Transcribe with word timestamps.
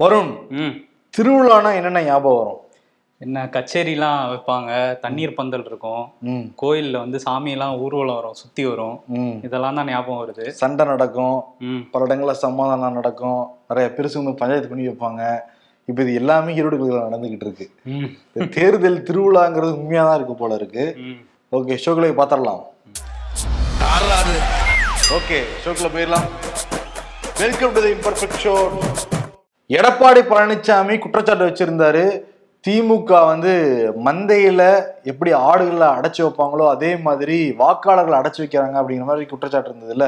வருண் 0.00 0.32
ம். 0.50 0.74
திருவிழானா 1.14 1.74
என்னென்ன 1.74 2.02
ஞாபகம் 2.02 2.38
வரும்? 2.38 2.58
என்ன 3.20 3.46
கச்சேரிலாம் 3.54 4.20
வைப்பாங்க 4.32 4.70
தண்ணீர் 5.00 5.34
பந்தல் 5.34 5.64
இருக்கும். 5.64 6.02
ம். 6.22 6.44
கோயில்ல 6.62 6.96
வந்து 6.98 7.18
சாமியெல்லாம் 7.24 7.78
ஊர்வலம் 7.78 8.14
வரும் 8.14 8.34
சுத்தி 8.34 8.64
வரும். 8.64 8.96
ம். 9.08 9.34
இதெல்லாம் 9.42 9.74
தான் 9.74 9.86
ஞாபகம் 9.86 10.20
வருது. 10.22 10.48
சண்டை 10.60 10.86
நடக்கும். 10.86 11.38
பல 11.90 12.04
இடங்களில் 12.04 12.42
சமாதானம் 12.44 12.92
நடக்கும். 12.92 13.40
நிறைய 13.68 13.88
பெருசு 13.96 14.20
வந்து 14.20 14.34
பஞ்சாயத்து 14.34 14.68
பண்ணி 14.68 14.88
வைப்பாங்க. 14.88 15.22
இப்போ 15.88 16.02
இது 16.02 16.14
எல்லாமே 16.14 16.54
ஈரோடுகளில் 16.54 17.06
நடந்துகிட்டு 17.06 17.46
இருக்கு. 17.46 17.66
தேர்தல் 18.56 19.02
திருவிழாங்கிறது 19.02 19.72
உண்மையாக 19.72 20.08
தான் 20.08 20.16
இருக்கு 20.16 20.34
போல 20.34 20.54
இருக்கு. 20.54 20.84
ஓகே 21.52 21.78
ஷோக்களை 21.84 22.12
பார்த்துடலாம் 22.20 22.62
ஓகே 25.18 25.38
ஷோக்கில் 25.64 25.94
போயிடலாம். 25.94 26.28
Welcome 27.40 27.72
to 27.72 27.82
the 27.82 27.92
imperfect 27.92 28.40
show 28.44 28.54
Edappadi 29.70 30.20
Palaniswami 30.22 30.98
குற்றச்சாட்டு 30.98 31.46
வச்சிருந்தாரு 31.46 32.04
திமுக 32.64 33.26
வந்து 33.26 33.52
மந்தையில 34.04 34.62
எப்படி 35.04 35.32
ஆடுகளை 35.32 35.88
அடைச்சு 35.88 36.22
வைப்பாங்களோ 36.22 36.68
அதே 36.68 36.96
மாதிரி 36.96 37.56
வாக்காளர்களை 37.58 38.16
அடைச்சு 38.18 38.40
வைக்கிறாங்க 38.42 38.76
அப்படிங்கிற 38.80 39.04
மாதிரி 39.04 39.26
குற்றச்சாட்டு 39.26 39.70
இருந்தது 39.70 39.92
இல்ல 39.92 40.06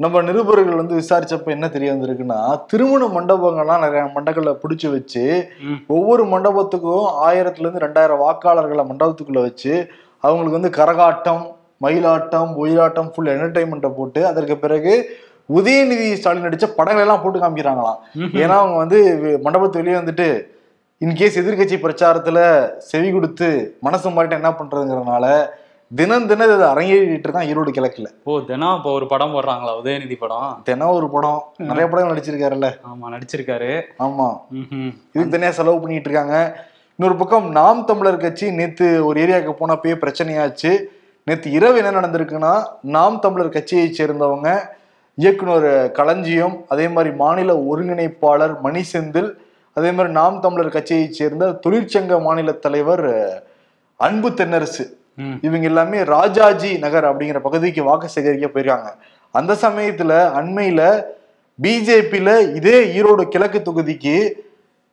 நம்ம 0.00 0.22
நிருபர்கள் 0.22 0.74
வந்து 0.74 0.94
விசாரிச்சப்ப 0.94 1.50
என்ன 1.50 1.68
தெரிய 1.68 1.92
வந்திருக்குன்னா 1.92 2.38
திருமண 2.66 3.04
மண்டபங்கள்லாம் 3.06 3.78
நிறைய 3.78 4.04
மண்டபங்களை 4.14 4.56
பிடிச்சி 4.64 4.90
வச்சு. 4.90 5.24
ஒவ்வொரு 5.86 6.24
மண்டபத்துக்கும் 6.24 7.04
ஆயிரத்துல 7.26 7.60
இருந்து 7.60 7.84
ரெண்டாயிரம் 7.86 8.18
வாக்காளர்களை 8.18 8.84
மண்டபத்துக்குள்ள 8.86 9.40
வச்சு 9.40 9.72
அவங்களுக்கு 10.24 10.58
வந்து 10.60 10.76
கரகாட்டம் 10.76 11.44
மயிலாட்டம் 11.82 12.50
ஒயிலாட்டம் 12.56 13.10
ஃபுல் 13.14 13.26
என்டர்டைன்மெண்ட்டை 13.26 13.94
போட்டு 13.94 14.26
அதற்கு 14.26 14.58
பிறகு 14.58 14.92
உதயநிதி 15.48 16.06
ஸ்டாலின் 16.18 16.46
நடிச்ச 16.46 16.66
படங்கள் 16.76 17.04
எல்லாம் 17.04 17.22
போட்டு 17.22 17.38
காமிக்கிறாங்களாம். 17.38 17.98
ஏன்னா 18.42 18.56
அவங்க 18.62 18.76
வந்து 18.76 18.98
மண்டபத்து 19.44 19.80
வெளியே 19.82 19.96
வந்துட்டு 19.98 20.28
இன்கேஸ் 21.00 21.40
எதிர்க்கட்சி 21.40 21.76
பிரச்சாரத்துல 21.82 22.38
செவி 22.90 23.08
கொடுத்து 23.12 23.76
மனசு 23.80 24.10
மாறிட்டு 24.10 24.38
என்ன 24.40 24.50
பண்றதுங்கிறதுனால 24.50 25.26
தினம் 25.90 26.26
தினம் 26.26 26.52
இது 26.54 26.64
அரங்கேறிட்டு 26.70 27.26
இருக்கான் 27.26 27.48
ஈரோடு 27.50 27.70
கிழக்குல. 27.76 28.08
ஓ 28.24 28.40
தினம் 28.40 28.76
இப்போ 28.76 28.90
ஒரு 28.92 29.06
படம் 29.06 29.34
போடுறாங்களா 29.34 29.72
உதயநிதி 29.80 30.16
படம்? 30.18 30.62
தினம் 30.64 30.94
ஒரு 30.98 31.10
படம். 31.10 31.40
நிறைய 31.70 31.88
படம் 31.88 32.10
நடிச்சிருக்காருல்ல. 32.12 32.68
ஆமா 32.90 33.10
நடிச்சிருக்காரு. 33.14 33.82
ஆமா. 34.06 34.28
இதுக்கு 35.10 35.34
தனியா 35.34 35.50
செலவு 35.50 35.80
பண்ணிட்டு 35.80 36.08
இருக்காங்க. 36.10 36.36
இன்னொரு 36.98 37.16
பக்கம் 37.16 37.50
நாம் 37.50 37.84
தமிழர் 37.84 38.16
கட்சி 38.16 38.50
நேத்து 38.50 39.06
ஒரு 39.06 39.20
ஏரியாவுக்கு 39.24 39.54
போனப்பயே 39.60 39.96
பிரச்சனையாச்சு. 40.04 40.72
நேத்து 41.24 41.50
இரவு 41.50 41.78
என்ன 41.82 41.92
நடந்திருக்குன்னா 42.00 42.54
நாம் 42.96 43.20
தமிழர் 43.20 43.54
கட்சியை 43.58 43.86
சேர்ந்தவங்க 43.90 44.50
இயக்குனர் 45.18 45.68
களஞ்சியம் 45.98 46.54
அதே 46.72 46.86
மாதிரி 46.88 47.10
மாநில 47.22 47.52
ஒருங்கிணைப்பாளர் 47.70 48.54
மணி 48.60 48.82
செந்தில் 48.92 49.30
அதே 49.76 49.90
மாதிரி 49.90 50.12
நாம் 50.12 50.40
தமிழர் 50.40 50.74
கட்சியை 50.76 51.06
சேர்ந்த 51.18 51.44
தொழிற்சங்க 51.64 52.18
மாநில 52.26 52.52
தலைவர் 52.64 53.06
அன்பு 54.00 54.28
தென்னரசு. 54.38 54.84
இவங்க 55.46 55.66
எல்லாமே 55.70 55.98
ராஜாஜி 56.14 56.70
நகர் 56.84 57.06
அப்படிங்கிற 57.10 57.40
பகுதிக்கு 57.40 57.82
வாக்கு 57.88 58.08
சேகரிக்க 58.14 58.46
போயிருக்காங்க. 58.48 58.90
அந்த 59.34 59.52
சமயத்துல 59.64 60.12
அண்மையில 60.40 60.80
பிஜேபியில 61.58 62.30
இதே 62.58 62.76
ஈரோடு 62.98 63.24
கிழக்கு 63.34 63.60
தொகுதிக்கு 63.62 64.14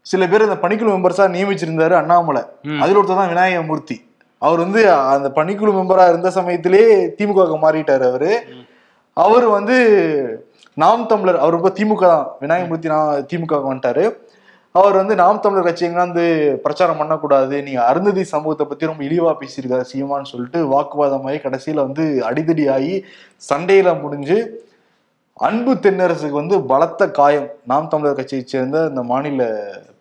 சில 0.05 0.27
பேர் 0.27 0.47
அந்த 0.47 0.57
பணிக்குழு 0.63 0.91
மெம்பர்ஸா 0.95 1.25
நியமிச்சிருந்தாரு 1.35 1.95
அண்ணாமலை. 2.01 2.43
அதுல 2.81 2.99
ஒருத்தர் 2.99 3.21
தான் 3.21 3.31
விநாயகமூர்த்தி. 3.33 3.97
அவர் 4.41 4.63
வந்து 4.65 4.81
அந்த 5.13 5.27
பணிக்குழு 5.37 5.71
மெம்பரா 5.79 6.05
இருந்த 6.11 6.29
சமயத்திலே 6.37 6.83
திமுக 7.17 7.57
மாறிட்டாரு 7.65 8.05
அவரு. 8.11 8.31
அவர் 9.17 9.45
வந்து 9.57 9.77
நாம் 10.81 11.07
தமிழர் 11.07 11.39
அவர் 11.43 11.55
இப்போ 11.57 11.71
திமுக 11.77 12.03
தான். 12.11 12.27
விநாயகமூர்த்தி 12.43 12.91
நான் 12.93 13.25
திமுக 13.31 13.57
வந்துட்டாரு. 13.69 14.03
அவர் 14.75 14.95
வந்து 14.99 15.15
நாம் 15.21 15.41
தமிழர் 15.43 15.67
கட்சி 15.67 15.83
எங்காந்து 15.87 16.23
பிரச்சாரம் 16.65 16.99
பண்ணக்கூடாது 17.01 17.55
நீங்கள் 17.67 17.87
அருந்ததி 17.89 18.23
சமூகத்தை 18.33 18.65
பத்தி 18.67 18.89
ரொம்ப 18.89 19.03
இழிவா 19.03 19.31
பேசியிருக்காரு 19.41 19.85
சீமான்னு 19.91 20.31
சொல்லிட்டு 20.33 20.59
வாக்குவாதமாகி 20.73 21.39
கடைசியில 21.45 21.85
வந்து 21.87 22.05
அடிதடி 22.29 22.65
ஆகி 22.75 22.95
சண்டையில 23.49 23.99
முடிஞ்சு 24.01 24.37
அன்பு 25.47 25.73
தென்னரசுக்கு 25.85 26.41
வந்து 26.41 26.57
பலத்த 26.71 27.11
காயம். 27.19 27.49
நாம் 27.71 27.91
தமிழர் 27.93 28.19
கட்சியை 28.19 28.43
சேர்ந்த 28.45 28.85
இந்த 28.89 29.03
மாநில 29.11 29.43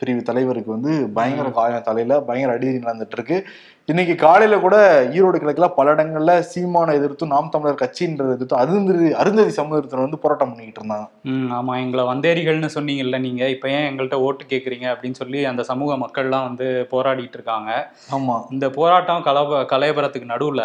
பிரிவு 0.01 0.23
தலைவருக்கு 0.23 0.71
வந்து 0.71 0.93
பயங்கர 1.11 1.51
காயம் 1.51 1.83
தலையில 1.83 2.21
பயங்கர 2.21 2.59
அடிதடி 2.59 2.81
நடந்துட்டு 2.87 3.19
இருக்கு 3.19 3.47
இன்னைக்கு 3.89 4.15
காலையில 4.15 4.59
கூட 4.59 4.77
ஈரோடு 5.13 5.37
கிழக்குல 5.39 5.67
பல 5.69 5.95
இடங்கள்ல 5.95 6.33
சீமான 6.51 6.93
எதிர்த்து 6.95 7.27
நாம் 7.27 7.49
தமிழர் 7.51 7.79
கட்சின்றதை 7.81 8.33
எதிர்த்து 8.33 8.57
அருந்ததி 8.57 9.13
அருந்ததி 9.13 9.53
சமூகத்தினர் 9.63 10.05
வந்து 10.07 10.19
போராட்டம் 10.19 10.51
பண்ணிக்கிட்டு 10.51 10.81
இருந்தாங்க. 10.81 11.07
ம் 11.23 11.49
ஆமா 11.53 11.73
எங்களை 11.77 12.05
வந்தேரிகள்னு 12.05 12.69
சொன்னீங்கல்ல 12.75 13.19
நீங்க. 13.21 13.49
இப்ப 13.49 13.69
ஏன் 13.69 13.87
எங்கள்கிட்ட 13.89 14.19
ஓட்டு 14.27 14.45
கேக்குறீங்க 14.45 14.87
அப்படின்னு 14.93 15.13
சொல்லி 15.13 15.45
அந்த 15.45 15.63
சமூக 15.63 15.97
மக்கள்லாம் 15.97 16.47
வந்து 16.49 16.67
போராடிட்டு 16.91 17.39
இருக்காங்க. 17.39 17.71
ஆமா. 18.17 18.37
இந்த 18.51 18.71
போராட்டம் 18.71 19.25
கலப 19.25 19.63
கலையபரத்துக்கு 19.73 20.31
நடுவுல. 20.35 20.63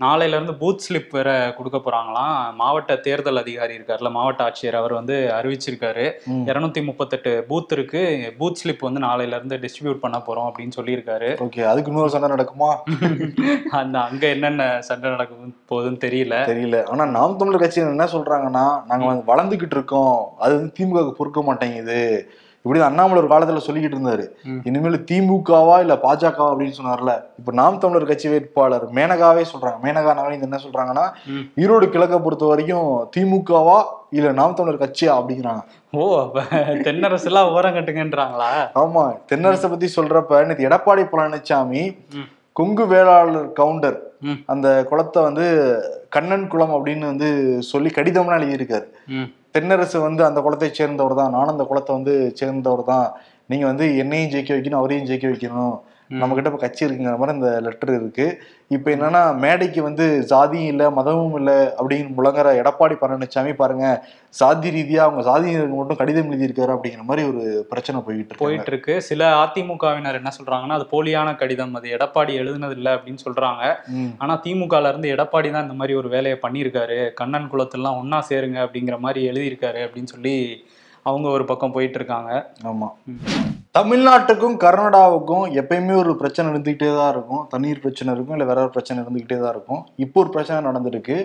நாளையில 0.00 0.38
இருந்து 0.38 0.52
பூத் 0.52 0.84
ஸ்லிப் 0.86 1.10
வேற 1.10 1.54
கொடுக்க 1.56 1.80
போறாங்களாம். 1.86 2.54
மாவட்ட 2.54 2.96
தேர்தல் 2.96 3.36
அதிகாரி 3.36 3.76
இருக்கார்ல 3.78 4.10
மாவட்ட 4.10 4.44
ஆட்சியர் 4.48 4.80
அவர் 4.82 4.92
வந்து 4.92 5.18
அறிவிச்சிருக்காரு. 5.38 6.08
இருநூத்தி 6.50 6.84
முப்பத்தெட்டு 6.84 7.44
பூத் 7.48 7.76
இருக்கு. 7.78 8.04
பூத் 8.38 8.60
ஸ்லிப் 8.66 8.80
வந்து 8.80 9.00
நாளையில 9.00 9.26
இருந்து 9.26 9.56
டிஸ்ட்ரிபியூட் 9.56 10.02
பண்ண 10.04 10.22
போறோம் 10.26 10.50
அப்படின்னு 10.50 10.72
சொல்லியிருக்காரு. 10.76 11.48
ஓகே 11.48 11.64
அதுக்கு 11.64 11.90
இன்னொரு 11.90 12.10
சண்டை 12.10 12.30
நடக்குமா? 12.30 12.70
அந்த 13.70 14.00
அங்க 14.00 14.26
என்னென்ன 14.26 14.80
சண்டை 14.80 15.10
நடக்கும் 15.10 15.56
போகுதுன்னு 15.70 16.02
தெரியல. 16.04 16.34
தெரியல. 16.52 16.88
ஆனா 16.88 17.06
நாம் 17.06 17.36
தமிழர் 17.36 17.60
கட்சி 17.60 17.80
என்ன 17.80 18.04
சொல்றாங்கன்னா 18.04 18.84
நாங்க 18.86 19.04
வந்து 19.04 19.34
வளர்ந்துகிட்டு 19.34 19.76
இருக்கோம். 19.76 20.28
அது 20.38 20.54
வந்து 20.54 20.72
திமுக 20.78 21.10
பொறுக்க 21.10 21.42
மாட்டேங்குது. 21.42 22.30
இப்படி 22.66 22.80
அண்ணாமலை 22.82 23.18
ஒரு 23.22 23.28
காலத்துல 23.30 23.60
சொல்லிக்கிட்டு 23.64 23.96
இருந்தாரு. 23.96 24.24
இனிமேல் 24.68 24.96
திமுகவா 25.10 25.76
இல்ல 25.84 25.94
பாஜகவா 26.04 26.48
அப்படின்னு 26.52 26.78
சொன்னார்ல 26.78 27.12
இப்ப 27.40 27.52
நாம் 27.52 27.78
தமிழர் 27.78 28.08
கட்சி 28.08 28.28
வேட்பாளர் 28.28 28.86
மேனகாவே 28.96 29.42
சொல்றாங்க 29.52 29.78
மேனகா 29.84 30.12
நவீன் 30.18 30.46
என்ன 30.46 30.58
சொல்றாங்கன்னா. 30.64 31.04
ஈரோடு 31.56 31.88
கிழக்க 31.88 32.18
பொறுத்த 32.18 32.44
வரைக்கும் 32.44 32.88
திமுகவா 33.16 33.78
இல்ல 34.10 34.32
நாம் 34.32 34.54
தமிழர் 34.54 34.82
கட்சியா 34.82 35.12
அப்படிங்கிறாங்க 35.18 35.62
ஓ 35.92 36.08
அப்ப 36.20 36.42
தென்னரசு 36.86 37.28
எல்லாம் 37.30 37.52
ஓரம் 37.52 37.76
கட்டுங்கன்றாங்களா 37.76 38.50
ஆமா 38.82 39.04
தென்னரசை 39.32 39.70
பத்தி 39.70 39.90
சொல்றப்ப 39.96 40.42
நேத்து 40.48 40.68
எடப்பாடி 40.70 41.04
பழனிசாமி. 41.12 41.84
கொங்கு 42.56 42.84
வேளாளர் 42.86 43.48
கவுண்டர். 43.52 43.96
அந்த 44.46 44.68
குளத்தை 44.90 45.22
வந்து 45.22 45.46
கண்ணன் 46.08 46.46
குளம் 46.48 46.76
அப்படின்னு 46.76 47.04
வந்து 47.04 47.28
சொல்லி 47.70 47.90
கடிதம்லாம் 47.96 48.38
எழுதியிருக்காரு 48.38 48.86
தென்னரசு 49.56 49.98
வந்து 50.08 50.22
அந்த 50.28 50.38
குளத்தை 50.46 50.70
சேர்ந்தவர் 50.78 51.20
தான் 51.20 51.34
நானும் 51.36 51.54
அந்த 51.56 51.66
குளத்தை 51.72 51.92
வந்து 51.98 52.14
சேர்ந்தவர் 52.40 52.88
தான் 52.92 53.06
நீங்கள் 53.52 53.70
வந்து 53.70 53.86
என்னையும் 54.02 54.32
ஜெயிக்க 54.32 54.52
வைக்கணும் 54.56 54.80
அவரையும் 54.80 55.08
ஜெயிக்க 55.10 55.26
வைக்கணும். 55.32 55.76
ம். 56.10 56.18
நம்ம 56.20 56.34
கிட்ட 56.34 56.50
இப்ப 56.50 56.60
கட்சி 56.60 56.82
இருக்குங்கிற 56.82 57.16
மாதிரி 57.18 57.36
இந்த 57.36 57.50
லெட்டர் 57.64 57.92
இருக்கு 57.94 58.26
இப்ப 58.70 58.86
என்னன்னா 58.92 59.22
மேடைக்கு 59.42 59.80
வந்து 59.84 60.04
ஜாதியும் 60.30 60.70
இல்ல 60.70 60.84
மதமும் 60.96 61.36
இல்ல 61.38 61.50
அப்படின்னு 61.76 62.10
முழங்குற 62.16 62.50
எடப்பாடி 62.60 62.94
பழனிசாமி 63.00 63.52
பாருங்க 63.58 63.86
சாதி 64.34 64.70
ரீதியா 64.72 65.00
அவங்க 65.04 65.22
சாதியினருக்கு 65.26 65.78
மட்டும் 65.78 66.00
கடிதம் 66.00 66.30
எழுதியிருக்காரு 66.30 66.74
அப்படிங்கிற 66.74 67.04
மாதிரி 67.06 67.24
ஒரு 67.30 67.42
பிரச்சனை 67.70 67.98
போயிட்டு 68.02 68.24
இருக்கு 68.26 68.44
போயிட்டு 68.44 68.72
இருக்கு 68.72 68.94
சில 69.06 69.22
அதிமுகவினர் 69.42 70.20
என்ன 70.20 70.32
சொல்றாங்கன்னா 70.36 70.78
அது 70.78 70.86
போலியான 70.92 71.34
கடிதம் 71.38 71.76
அது 71.78 71.94
எடப்பாடி 71.96 72.34
எழுதுனது 72.40 72.76
இல்ல 72.78 72.88
அப்படின்னு 72.96 73.24
சொல்றாங்க. 73.24 73.62
ஆனா 74.20 74.34
திமுகல 74.44 74.90
இருந்து 74.90 75.12
எடப்பாடி 75.14 75.50
தான் 75.50 75.66
இந்த 75.66 75.78
மாதிரி 75.78 75.96
ஒரு 75.96 76.10
வேலையை 76.12 76.38
பண்ணியிருக்காரு 76.42 76.98
கண்ணன் 77.16 77.50
குளத்தெல்லாம் 77.52 78.00
ஒண்ணா 78.00 78.20
சேருங்க 78.28 78.58
அப்படிங்கிற 78.64 78.98
மாதிரி 79.00 79.22
எழுதியிருக்காரு 79.28 79.54
அப்படின்னு 79.86 80.12
சொல்லி 80.12 80.36
அவங்க 81.06 81.26
ஒரு 81.30 81.44
பக்கம் 81.46 81.74
போயிட்டு 81.74 81.98
இருக்காங்க 81.98 82.30
ஆமா. 82.68 82.88
தமிழ்நாட்டுக்கும் 83.76 84.54
கர்நாடகாவுக்கும் 84.62 85.46
எப்பயுமே 85.60 85.94
ஒரு 86.02 86.12
பிரச்சனை 86.20 86.46
இருந்துக்கிட்டே 86.50 86.90
தான் 86.98 87.10
இருக்கும். 87.14 87.42
தண்ணீர் 87.52 87.82
பிரச்சனை 87.82 88.10
இருக்கும் 88.14 88.36
இல்லை 88.36 88.46
வேற 88.50 88.60
ஒரு 88.66 88.72
பிரச்சனை 88.76 88.98
இருந்துக்கிட்டே 89.02 89.38
தான் 89.42 89.52
இருக்கும். 89.54 89.80
இப்போ 90.04 90.18
ஒரு 90.22 90.30
பிரச்சனை 90.34 90.58
நடந்திருக்கு. 90.68 91.16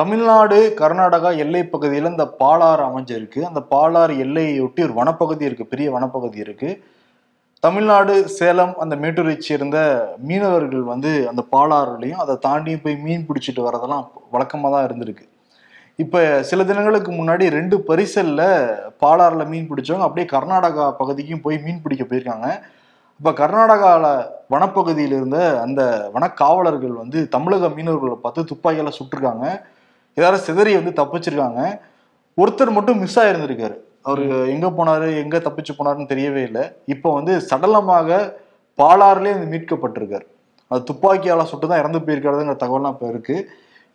தமிழ்நாடு 0.00 0.58
கர்நாடகா 0.80 1.30
எல்லை 1.44 1.62
பகுதியில் 1.74 2.10
இந்த 2.12 2.26
பாலாறு 2.40 2.82
அமைஞ்சிருக்கு. 2.88 3.40
அந்த 3.50 3.60
பாலாறு 3.72 4.16
எல்லையொட்டி 4.24 4.82
ஒரு 4.88 4.94
வனப்பகுதி 5.00 5.48
இருக்குது 5.48 5.70
பெரிய 5.72 5.88
வனப்பகுதி 5.96 6.38
இருக்குது 6.46 6.76
தமிழ்நாடு 7.66 8.14
சேலம் 8.38 8.74
அந்த 8.84 8.94
மேட்டூரை 9.02 9.36
சேர்ந்த 9.48 9.78
மீனவர்கள் 10.28 10.84
வந்து 10.92 11.12
அந்த 11.30 11.44
பாலாறுலையும் 11.54 12.22
அதை 12.24 12.36
தாண்டியும் 12.46 12.84
போய் 12.84 13.02
மீன் 13.06 13.26
பிடிச்சிட்டு 13.30 13.66
வரதெல்லாம் 13.68 14.06
வழக்கமாக 14.34 14.72
தான் 14.74 14.86
இருந்திருக்கு. 14.88 15.26
இப்போ 16.02 16.18
சில 16.48 16.64
தினங்களுக்கு 16.66 17.10
முன்னாடி 17.20 17.44
ரெண்டு 17.56 17.76
பரிசல்ல 17.86 18.42
பாலாறுல 19.02 19.44
மீன் 19.52 19.66
பிடிச்சவங்க 19.70 20.06
அப்படியே 20.06 20.26
கர்நாடகா 20.32 20.84
பகுதிக்கும் 21.00 21.42
போய் 21.46 21.56
மீன் 21.64 21.80
பிடிக்க 21.84 22.04
போயிருக்காங்க. 22.04 22.48
இப்போ 23.20 23.30
கர்நாடகாவில் 23.40 24.06
வனப்பகுதியில் 24.54 25.16
இருந்த 25.18 25.38
அந்த 25.64 25.80
வனக்காவலர்கள் 26.14 26.94
வந்து 27.02 27.18
தமிழக 27.34 27.70
மீனவர்களை 27.76 28.16
பார்த்து 28.24 28.46
துப்பாக்கியால 28.52 28.92
சுட்டிருக்காங்க. 28.98 29.46
எல்லாரும் 30.18 30.44
சிதறி 30.46 30.72
வந்து 30.80 30.92
தப்பிச்சிருக்காங்க. 31.00 31.60
ஒருத்தர் 32.42 32.76
மட்டும் 32.78 33.00
மிஸ் 33.04 33.20
ஆயிருந்திருக்காரு. 33.22 33.76
அவர் 34.08 34.24
எங்க 34.54 34.66
போனாரு 34.78 35.08
எங்க 35.22 35.36
தப்பிச்சு 35.46 35.72
போனாருன்னு 35.78 36.12
தெரியவே 36.14 36.42
இல்லை. 36.48 36.64
இப்போ 36.94 37.08
வந்து 37.18 37.32
சடலமாக 37.50 38.18
பாலாறுலேயே 38.78 39.36
வந்து 39.36 39.52
மீட்கப்பட்டிருக்காரு. 39.54 40.26
அது 40.70 40.82
துப்பாக்கியால 40.90 41.44
சுட்டு 41.52 41.66
தான் 41.70 41.82
இறந்து 41.82 42.06
போயிருக்காருங்கிற 42.06 42.58
தகவல்லாம் 42.62 42.94
இப்போ 42.96 43.08
இருக்கு. 43.14 43.36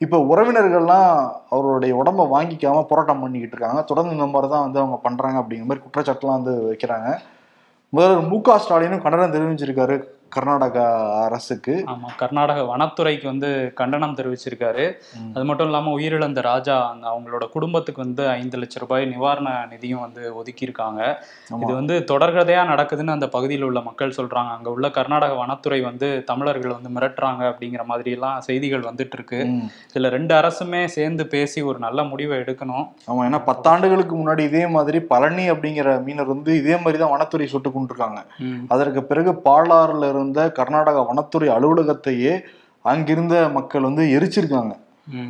இப்போ 0.01 0.17
உறவினர்கள்லாம் 0.31 1.09
அவருடைய 1.49 1.95
உடம்ப 2.01 2.21
வாங்கிக்காம 2.35 2.83
போராட்டம் 2.89 3.21
பண்ணிக்கிட்டு 3.23 3.55
இருக்காங்க. 3.55 3.81
தொடர்ந்து 3.83 4.15
இந்த 4.15 4.25
மாதிரி 4.25 4.47
தான் 4.53 4.65
வந்து 4.65 4.79
அவங்க 4.81 4.97
பண்ணுறாங்க 5.05 5.37
அப்படிங்கிற 5.41 5.67
மாதிரி 5.69 5.83
குற்றச்சாட்டுலாம் 5.85 6.37
வந்து 6.39 6.53
வைக்கிறாங்க. 6.69 7.09
முதல்வர் 7.93 8.27
மு 8.31 8.41
க 8.41 8.57
ஸ்டாலினும் 8.57 9.01
கண்டனம் 9.01 9.35
தெரிவிச்சிருக்காரு. 9.35 9.95
கர்நாடகா 10.35 10.85
அரசுக்கு. 11.25 11.73
ஆமா 11.91 12.09
கர்நாடக 12.21 12.59
வனத்துறைக்கு 12.71 13.25
வந்து 13.31 13.49
கண்டனம் 13.79 14.15
தெரிவிச்சிருக்காரு. 14.19 14.85
அது 15.35 15.43
மட்டும் 15.49 15.67
இல்லாம 15.69 15.91
உயிரிழந்த 15.97 16.41
ராஜா 16.49 16.75
அவங்களோட 17.11 17.45
குடும்பத்துக்கு 17.55 18.03
வந்து 18.05 18.23
ஐந்து 18.37 18.59
லட்சம் 18.61 18.83
ரூபாய் 18.83 19.05
நிவாரண 19.13 19.49
நிதியும் 19.71 20.03
வந்து 20.05 20.23
ஒதுக்கியிருக்காங்க. 20.39 21.01
இது 21.63 21.71
வந்து 21.79 21.97
தொடர்கதையா 22.11 22.63
நடக்குதுன்னு 22.71 23.15
அந்த 23.17 23.29
பகுதியில் 23.35 23.67
உள்ள 23.69 23.81
மக்கள் 23.89 24.15
சொல்றாங்க. 24.19 24.51
அங்க 24.57 24.69
உள்ள 24.75 24.89
கர்நாடக 24.97 25.35
வனத்துறை 25.41 25.79
வந்து 25.89 26.09
தமிழர்கள் 26.31 26.75
வந்து 26.77 26.91
மிரட்டுறாங்க 26.97 27.43
அப்படிங்கிற 27.51 27.85
மாதிரி 27.91 28.11
எல்லாம் 28.17 28.39
செய்திகள் 28.47 28.87
வந்துட்டு 28.89 29.17
இருக்கு. 29.19 29.41
இதுல 29.91 30.11
ரெண்டு 30.17 30.35
அரசுமே 30.41 30.83
சேர்ந்து 30.97 31.25
பேசி 31.35 31.61
ஒரு 31.69 31.79
நல்ல 31.85 31.99
முடிவை 32.11 32.37
எடுக்கணும். 32.43 32.85
ஆமா 33.09 33.21
ஏன்னா 33.29 33.41
பத்தாண்டுகளுக்கு 33.51 34.13
முன்னாடி 34.21 34.43
இதே 34.49 34.65
மாதிரி 34.77 35.01
பழனி 35.13 35.45
அப்படிங்கிற 35.53 35.97
மீனர் 36.07 36.33
வந்து 36.35 36.51
இதே 36.61 36.75
மாதிரி 36.83 36.97
தான் 37.03 37.13
வனத்துறை 37.15 37.47
சுட்டு 37.53 37.69
கொண்டிருக்காங்க. 37.69 38.19
அதற்கு 38.73 39.03
பிறகு 39.11 39.31
பாலாறுல 39.47 40.09
இருந்த 40.13 40.21
கர்நாடகா 40.59 41.01
வனத்துறை 41.09 41.49
அலுவலகத்தையே 41.57 42.33
அங்கிருந்த 42.85 43.35
மக்கள் 43.57 43.87
வந்து 43.89 44.03
எரிச்சிருக்காங்க. 44.15 44.73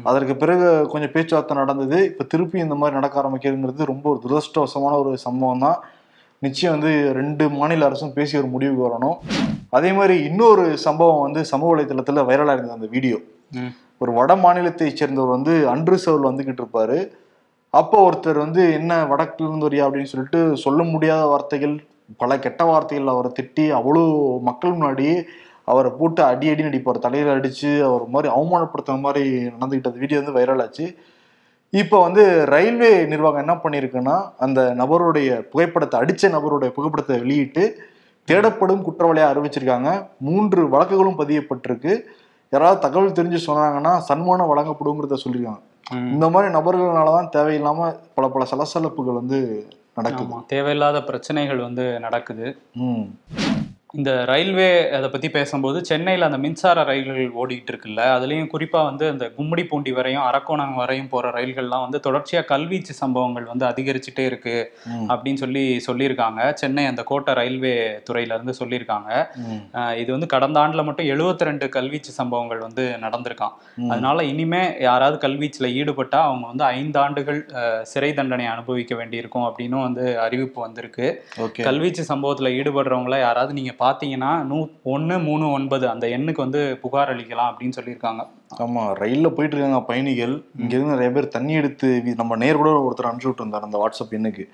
அதற்கு 0.09 0.33
பிறகு 0.41 0.67
கொஞ்சம் 0.91 1.13
பேச்சுவார்த்தை 1.13 1.55
நடந்தது. 1.61 1.97
இப்ப 2.09 2.25
திருப்பி 2.31 2.57
இந்த 2.59 2.75
மாதிரி 2.79 2.97
நடக்க 2.99 3.21
ஆரம்பிக்கிறதுங்கிறது 3.21 3.91
ரொம்ப 3.91 4.05
ஒரு 4.11 4.19
துரதிருஷ்டவசமான 4.23 4.93
ஒரு 5.03 5.11
சம்பவம் 5.25 5.63
தான் 5.65 5.79
நிச்சயம் 6.41 6.73
வந்து 6.75 6.91
ரெண்டு 7.19 7.43
மாநில 7.49 7.85
அரசும் 7.85 8.15
பேசி 8.15 8.33
ஒரு 8.41 8.49
முடிவுக்கு 8.53 8.87
வரணும். 8.87 9.17
அதே 9.69 9.91
மாதிரி 9.91 10.15
இன்னொரு 10.29 10.65
சம்பவம் 10.85 11.23
வந்து 11.25 11.41
சமூக 11.51 11.69
வலைதளத்துல 11.73 12.25
வைரலா 12.29 12.53
இருந்தது 12.55 12.77
அந்த 12.77 12.89
வீடியோ. 12.95 13.17
ஒரு 14.01 14.11
வட 14.19 14.31
மாநிலத்தை 14.35 14.87
சேர்ந்தவர் 14.91 15.35
வந்து 15.35 15.53
அன்ரிசர்வ்ல 15.73 16.29
வந்துகிட்டு 16.31 16.61
இருப்பாரு. 16.63 16.97
அப்போ 17.73 17.97
ஒருத்தர் 18.07 18.39
வந்து 18.45 18.63
என்ன 18.79 18.93
வடக்குல 19.11 19.47
இருந்து 19.47 19.67
வரியா 19.67 19.85
அப்படின்னு 19.85 20.11
சொல்லிட்டு 20.11 20.39
சொல்ல 20.63 20.83
முடியாத 20.93 21.23
வார்த்தைகள் 21.31 21.75
பல 22.21 22.37
கெட்ட 22.45 22.61
வார்த்தைகள் 22.69 23.13
அவரை 23.13 23.29
திட்டி 23.39 23.65
அவ்வளோ 23.79 24.03
மக்கள் 24.49 24.75
முன்னாடி 24.77 25.07
அவரை 25.71 25.89
போட்டு 25.99 26.21
அடி 26.29 26.47
அடி 26.51 26.63
நடிப்பார். 26.67 27.05
தலையில 27.05 27.35
அடிச்சு 27.37 27.69
அவர் 27.87 28.05
மாதிரி 28.13 28.29
அவமானப்படுத்துற 28.35 28.95
மாதிரி 29.05 29.23
நடந்துகிட்ட 29.53 29.91
வீடியோ 30.01 30.19
வந்து 30.21 30.37
வைரல் 30.37 30.63
ஆச்சு. 30.63 30.85
இப்போ 31.73 31.97
வந்து 32.05 32.23
ரயில்வே 32.53 32.89
நிர்வாகம் 33.11 33.43
என்ன 33.43 33.53
பண்ணியிருக்குன்னா 33.63 34.15
அந்த 34.45 34.59
நபருடைய 34.81 35.29
புகைப்படத்தை 35.51 35.99
அடிச்ச 36.01 36.29
நபருடைய 36.35 36.69
புகைப்படத்தை 36.75 37.15
வெளியிட்டு 37.23 37.63
தேடப்படும் 38.27 38.83
குற்றவாளியா 38.87 39.29
அறிவிச்சிருக்காங்க. 39.31 39.89
மூன்று 40.27 40.61
வழக்குகளும் 40.73 41.19
பதியப்பட்டிருக்கு. 41.21 41.93
யாராவது 42.53 42.83
தகவல் 42.85 43.17
தெரிஞ்சு 43.19 43.39
சொன்னாங்கன்னா 43.47 43.93
சன்மானம் 44.09 44.51
வழங்கப்படுங்கிறத 44.51 45.17
சொல்லியிருக்காங்க. 45.23 45.63
இந்த 46.15 46.25
மாதிரி 46.33 46.49
நபர்களால 46.57 47.13
தான் 47.17 47.31
தேவையில்லாம 47.35 47.89
பல 48.17 48.27
பல 48.35 48.43
சலசலப்புகள் 48.51 49.19
வந்து 49.21 49.39
நடக்குது. 49.93 50.33
ஆமா 50.33 50.45
தேவையில்லாத 50.45 51.03
பிரச்சனைகள் 51.03 51.57
வந்து 51.57 51.99
நடக்குது. 51.99 52.57
ம். 52.73 53.05
இந்த 53.93 54.11
ரயில்வே 54.25 54.67
அதை 54.97 55.07
பத்தி 55.07 55.27
பேசும்போது 55.29 55.79
சென்னையில் 55.85 56.25
அந்த 56.27 56.37
மின்சார 56.43 56.83
ரயில்கள் 56.83 57.33
ஓடிட்டு 57.41 57.69
இருக்குல்ல 57.71 58.03
அதுலயும் 58.13 58.47
குறிப்பா 58.53 58.79
வந்து 58.87 59.05
அந்த 59.07 59.25
கும்மிடிப்பூண்டி 59.35 59.91
வரையும் 59.97 60.23
அரக்கோணம் 60.23 60.73
வரையும் 60.79 61.09
போற 61.11 61.31
ரயில்கள்லாம் 61.35 61.83
வந்து 61.85 61.99
தொடர்ச்சியா 62.07 62.41
கல்வீச்சு 62.51 62.93
சம்பவங்கள் 62.93 63.45
வந்து 63.51 63.65
அதிகரிச்சுட்டே 63.67 64.23
இருக்கு 64.29 64.55
ம், 64.93 65.03
அப்படின்னு 65.09 65.41
சொல்லி 65.43 65.63
சொல்லியிருக்காங்க. 65.87 66.39
சென்னை 66.61 66.85
அந்த 66.85 67.03
கோட்டை 67.11 67.35
ரயில்வே 67.39 67.75
துறையில 68.09 68.37
இருந்து 68.37 68.55
சொல்லியிருக்காங்க. 68.61 69.11
இது 70.01 70.09
வந்து 70.11 70.29
கடந்த 70.33 70.59
ஆண்டுல 70.63 70.85
மட்டும் 70.85 71.09
72 71.09 71.47
ரெண்டு 71.49 71.67
கல்வீச்சு 71.75 72.13
சம்பவங்கள் 72.17 72.65
வந்து 72.65 72.85
நடந்திருக்கான். 73.03 73.53
அதனால 73.89 74.17
இனிமே 74.31 74.63
யாராவது 74.87 75.19
கல்வீச்சுல 75.25 75.71
ஈடுபட்டா 75.79 76.21
அவங்க 76.29 76.45
வந்து 76.47 76.67
ஐந்து 76.73 76.99
ஆண்டுகள் 76.99 77.39
சிறை 77.91 78.11
தண்டனை 78.13 78.47
அனுபவிக்க 78.47 78.93
வேண்டியிருக்கும் 78.95 79.47
அப்படின்னும் 79.47 79.85
வந்து 79.87 80.07
அறிவிப்பு 80.25 80.59
வந்திருக்கு. 80.61 81.07
கல்வீச்சு 81.63 82.09
சம்பவத்துல 82.11 82.55
ஈடுபடுறவங்கள 82.59 83.15
யாராவது 83.23 83.53
நீங்க 83.53 83.71
பாத்தீங்கன்னா 83.83 84.31
நூ 84.43 84.57
ஒன்னு 84.83 85.19
மூணு 85.19 85.51
ஒன்பது 85.51 85.85
அந்த 85.89 86.07
எண்ணுக்கு 86.07 86.43
வந்து 86.45 86.79
புகார் 86.81 87.11
அளிக்கலாம் 87.13 87.49
அப்படின்னு 87.51 87.77
சொல்லியிருக்காங்க. 87.79 88.21
ஆமா 88.63 88.81
ரயில்ல 89.01 89.27
போயிட்டு 89.29 89.55
இருக்காங்க 89.55 89.81
பயணிகள். 89.81 90.33
இங்க 90.59 90.73
இருந்து 90.75 90.93
நிறைய 90.95 91.11
பேர் 91.11 91.27
தண்ணி 91.27 91.53
எடுத்து 91.53 91.87
நம்ம 92.15 92.35
நேர் 92.35 92.55
கூட 92.55 92.71
ஒருத்தர் 92.87 93.09
அனுப்பிச்சு 93.09 93.31
விட்டுருந்தார் 93.31 93.67
அந்த 93.69 93.79
வாட்ஸ்அப் 93.83 94.15
எண்ணுக்கு. 94.19 94.45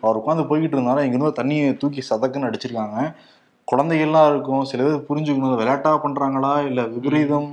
அவர் 0.00 0.20
உட்காந்து 0.20 0.46
போய்கிட்டு 0.50 0.76
இருந்தாலும் 0.78 1.04
இங்க 1.04 1.16
இருந்து 1.16 1.40
தண்ணியை 1.42 1.76
தூக்கி 1.76 2.02
சதக்குன்னு 2.10 2.48
அடிச்சிருக்காங்க. 2.50 2.98
குழந்தைகள்லாம் 3.68 4.28
இருக்கும். 4.28 4.64
சில 4.64 4.82
பேர் 4.82 5.06
புரிஞ்சுக்கணும். 5.08 5.56
விளையாட்டா 5.56 5.90
பண்றாங்களா? 6.04 6.52
இல்ல 6.66 6.82
விபரீதம் 6.86 7.50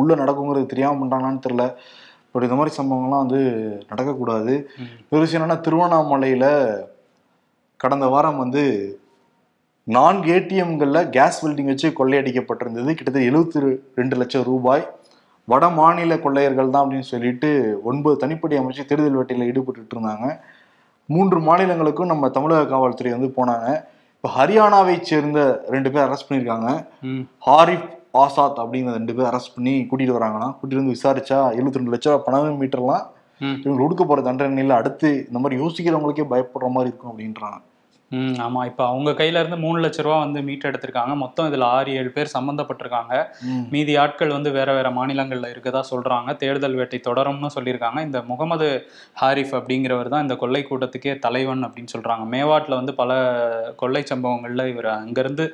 உள்ள 0.00 0.14
நடக்குங்கிறது 0.14 0.66
தெரியாம 0.66 0.98
பண்றாங்களான்னு 1.02 1.44
தெரியல. 1.48 1.64
பட் 2.32 2.42
இந்த 2.42 2.54
மாதிரி 2.54 2.76
சம்பவங்கள்லாம் 2.76 3.24
வந்து 3.24 3.40
நடக்கக்கூடாது. 3.90 4.54
ஒரு 5.10 5.22
விஷயம் 5.24 5.42
என்னன்னா 5.42 5.58
திருவண்ணாமலையில 5.66 6.46
கடந்த 7.76 8.06
வாரம் 8.06 8.38
வந்து 8.38 8.62
நான்கு 9.86 10.28
ஏடிஎம்கள்ல 10.34 11.10
கேஸ் 11.10 11.38
வெல்டிங் 11.44 11.70
வச்சு 11.70 11.88
கொள்ளையடிக்கப்பட்டிருந்தது. 11.90 12.90
கிட்டத்தட்ட 12.90 13.28
எழுபத்தி 13.30 13.60
ரெண்டு 13.96 14.16
லட்சம் 14.16 14.42
ரூபாய். 14.42 14.84
வட 15.48 15.68
மாநில 15.70 16.16
கொள்ளையர்கள் 16.18 16.70
தான் 16.70 16.82
அப்படின்னு 16.82 17.08
சொல்லிட்டு 17.12 17.48
ஒன்பது 17.82 18.16
தனிப்படை 18.16 18.58
அமைச்சு 18.58 18.84
தேடுதல் 18.86 19.18
வேட்டையில் 19.18 19.48
ஈடுபட்டு 19.48 19.94
இருந்தாங்க 19.94 20.26
மூன்று 21.08 21.38
மாநிலங்களுக்கும் 21.40 22.12
நம்ம 22.12 22.28
தமிழக 22.28 22.66
காவல்துறை 22.66 23.12
வந்து 23.12 23.30
போனாங்க. 23.38 23.66
இப்போ 24.16 24.28
ஹரியானாவை 24.28 24.94
சேர்ந்த 25.02 25.40
ரெண்டு 25.68 25.90
பேர் 25.92 26.06
அரெஸ்ட் 26.06 26.28
பண்ணியிருக்காங்க. 26.28 26.68
ஹாரிஃப் 27.46 27.88
ஆசாத் 28.14 28.58
அப்படிங்கிற 28.58 28.94
ரெண்டு 28.94 29.14
பேர் 29.14 29.28
அரெஸ்ட் 29.30 29.54
பண்ணி 29.56 29.74
கூட்டிட்டு 29.90 30.16
வராங்கன்னா 30.18 30.48
கூட்டிட்டு 30.50 30.82
வந்து 30.82 30.96
விசாரிச்சா 30.96 31.38
எழுபத்தி 31.58 31.80
ரெண்டு 31.80 31.94
லட்ச 31.94 32.08
ரூபா 32.08 32.22
பணம் 32.26 32.60
மீட்டர்லாம் 32.62 33.04
ம். 33.40 33.58
இவங்க 33.64 33.78
கொடுக்க 33.82 34.02
போற 34.04 34.20
தண்டனையில 34.22 34.74
அடுத்து 34.74 35.08
இந்த 35.28 35.38
மாதிரி 35.38 35.60
யோசிக்கிறவங்களுக்கே 35.62 36.26
பயப்படுற 36.32 36.68
மாதிரி 36.68 36.90
இருக்கும் 36.90 37.12
அப்படின்றாங்க. 37.12 37.58
ம், 38.12 38.34
ஆமா. 38.42 38.66
இப்ப 38.66 38.86
அவங்க 38.86 39.10
கையில 39.12 39.40
இருந்து 39.40 39.56
மூணு 39.56 39.78
லட்ச 39.80 40.02
ரூபா 40.02 40.18
வந்து 40.18 40.42
மீட் 40.42 40.66
எடுத்திருக்காங்க. 40.66 41.14
மொத்தம் 41.16 41.48
இதுல 41.50 41.66
ஆறு 41.72 41.92
ஏழு 41.92 42.10
பேர் 42.10 42.34
சம்பந்தப்பட்டிருக்காங்க 42.34 43.14
ம். 43.44 43.62
மீதி 43.70 43.96
ஆட்கள் 43.96 44.28
வந்து 44.28 44.50
வேற 44.50 44.72
வேற 44.72 44.90
மாநிலங்கள்ல 44.90 45.52
இருக்கதா 45.52 45.82
சொல்றாங்க. 45.90 46.36
தேடுதல் 46.36 46.74
வேட்டை 46.74 47.00
தொடரும்னு 47.06 47.50
சொல்லியிருக்காங்க. 47.54 48.00
இந்த 48.00 48.22
முகமது 48.22 48.68
ஹாரிஃப் 49.22 49.54
அப்படிங்கிறவர் 49.58 50.08
தான் 50.08 50.22
இந்த 50.22 50.36
கொள்ளை 50.36 50.66
கூட்டத்துக்கே 50.70 51.18
தலைவன் 51.18 51.64
அப்படின்னு 51.64 51.94
சொல்றாங்க. 51.94 52.26
மேவாட்ல 52.34 52.74
வந்து 52.74 52.94
பல 52.94 53.12
கொள்ளை 53.76 54.04
சம்பவங்கள்ல 54.12 54.68
இவர் 54.68 54.90
அங்கிருந்து 54.96 55.46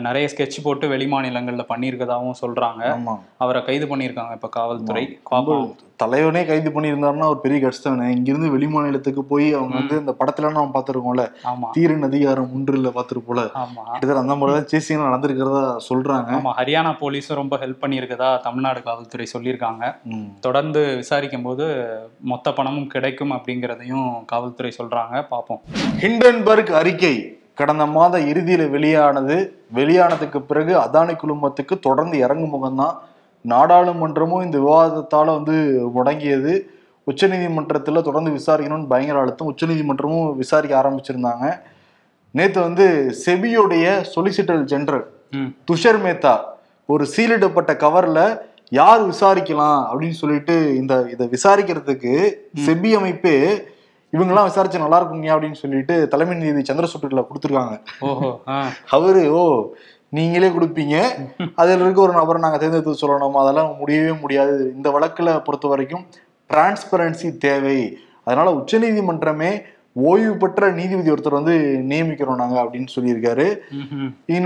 நிறைய 0.00 0.28
ஸ்கெட்ச் 0.32 0.62
போட்டு 0.62 0.88
வெளி 0.88 1.06
மாநிலங்கள்ல 1.12 1.64
பண்ணியிருக்கதாவும் 1.68 2.40
சொல்றாங்க. 2.42 2.82
ஆமா. 2.96 3.18
அவரை 3.36 3.64
கைது 3.64 3.86
பண்ணியிருக்காங்க 3.86 4.32
இப்ப 4.32 4.48
காவல்துறை. 4.48 5.18
பாப்போம் 5.30 5.70
தலைவனே 5.96 6.46
கைது 6.46 6.70
பண்ணியிருந்தாருன்னா 6.70 7.26
ஒரு 7.32 7.40
பெரிய 7.40 7.60
கஷ்டம் 7.60 8.02
இங்கிருந்து 8.10 8.50
வெளி 8.50 8.66
மாநிலத்துக்கு 8.66 9.22
போய் 9.24 9.52
அவங்க 9.52 9.74
வந்து 9.74 9.98
இந்த 9.98 10.14
படத்துல 10.20 10.52
நம்ம 10.52 10.70
பார்த்திருக்கோம்ல. 10.76 11.24
தீரன் 11.72 12.02
அதிகாரம் 12.02 12.50
ஒன்றுல 12.56 12.92
பார்த்திருப்போல 12.98 13.40
கிட்டத்தட்ட 13.46 14.18
அந்த 14.18 14.36
மாதிரி 14.36 14.66
சேசிங் 14.72 15.04
நடந்திருக்கிறதா 15.06 15.64
சொல்றாங்க. 15.88 16.30
ஆமா. 16.38 16.52
ஹரியானா 16.60 16.92
போலீஸும் 17.02 17.40
ரொம்ப 17.40 17.56
ஹெல்ப் 17.56 17.82
பண்ணியிருக்கதா 17.82 18.30
தமிழ்நாடு 18.40 18.82
காவல்துறை 18.82 19.26
சொல்லியிருக்காங்க. 19.34 19.94
தொடர்ந்து 20.40 20.96
விசாரிக்கும் 20.96 21.42
போது 21.42 21.66
மொத்த 22.20 22.52
பணமும் 22.52 22.86
கிடைக்கும் 22.86 23.32
அப்படிங்கிறதையும் 23.32 24.24
காவல்துறை 24.24 24.72
சொல்றாங்க. 24.78 25.26
பார்ப்போம் 25.28 25.60
ஹிண்டன்பர்க் 26.00 26.72
அறிக்கை. 26.80 27.14
கடந்த 27.60 27.84
மாத 27.94 28.18
இறுதியில 28.30 28.62
வெளியானது 28.74 29.36
வெளியானதுக்கு 29.78 30.38
பிறகு 30.50 30.72
அதானி 30.84 31.14
குழுமத்துக்கு 31.22 31.74
தொடர்ந்து 31.86 32.16
இறங்கும் 32.24 32.54
முகம்தான் 32.56 32.96
நாடாளுமன்றமும் 33.44 34.44
இந்த 34.46 34.56
விவாதத்தால 34.58 35.26
வந்து 35.38 35.54
முடங்கியது. 35.96 36.52
உச்சநீதிமன்றத்துல 37.06 38.02
தொடர்ந்து 38.08 38.30
விசாரிக்கணும்னு 38.38 38.90
பயங்கர 38.92 39.20
அழுத்தம். 39.22 39.50
உச்சநீதிமன்றமும் 39.52 40.28
விசாரிக்க 40.42 40.74
ஆரம்பிச்சிருந்தாங்க. 40.82 41.46
நேத்து 42.34 42.58
வந்து 42.60 42.86
செபியோடைய 43.24 43.86
சொலிசிட்டர் 44.12 44.62
ஜெனரல் 44.72 45.06
துஷர் 45.68 46.00
மேத்தா 46.04 46.34
ஒரு 46.88 47.04
சீலிடப்பட்ட 47.14 47.72
கவர்ல 47.84 48.20
யார் 48.78 49.02
விசாரிக்கலாம் 49.08 49.80
அப்படின்னு 49.88 50.18
சொல்லிட்டு 50.22 50.54
இந்த 50.80 50.94
இதை 51.12 51.24
விசாரிக்கிறதுக்கு 51.34 52.12
செபி 52.66 52.90
அமைப்பே 52.98 53.34
இவங்கெல்லாம் 54.12 54.42
விசாரிச்சு 54.42 54.78
நல்லா 54.78 55.02
இருக்குங்க 55.02 55.30
அப்படின்னு 55.36 55.52
சொல்லிட்டு 55.52 56.08
தலைமை 56.08 56.36
நீதி 56.36 56.72
சந்திரசூட்டில் 56.72 57.24
கொடுத்துருக்காங்க. 57.24 57.80
ஓஹோ 58.00 58.40
ஆ. 58.48 58.66
அவரு 58.88 59.32
ஓ 59.32 59.74
நீங்களே 60.08 60.48
கொடுப்பீங்க. 60.48 61.02
அதில் 61.54 61.80
இருக்க 61.80 62.00
ஒரு 62.00 62.12
நபரை 62.12 62.42
நாங்கள் 62.42 62.60
தேர்ந்தெடுத்து 62.60 63.08
சொல்லணும். 63.08 63.32
அதெல்லாம் 63.32 63.76
முடியவே 63.76 64.18
முடியாது. 64.18 64.72
இந்த 64.76 64.90
வழக்குல 64.90 65.44
பொறுத்த 65.44 65.68
வரைக்கும் 65.68 66.06
டிரான்ஸ்பரன்சி 66.50 67.38
தேவை. 67.38 67.98
அதனால 68.24 68.50
உச்சநீதிமன்றமே 68.50 69.62
ஓய்வு 69.92 70.36
பெற்ற 70.36 70.70
நீதிபதி 70.70 71.10
ஒருத்தர் 71.10 71.38
வந்து 71.42 71.54
நியமிக்கிறோம் 71.88 72.34
நாங்க 72.34 72.62
அப்படின்னு 72.62 72.86
சொல்லியிருக்காரு. 72.96 73.58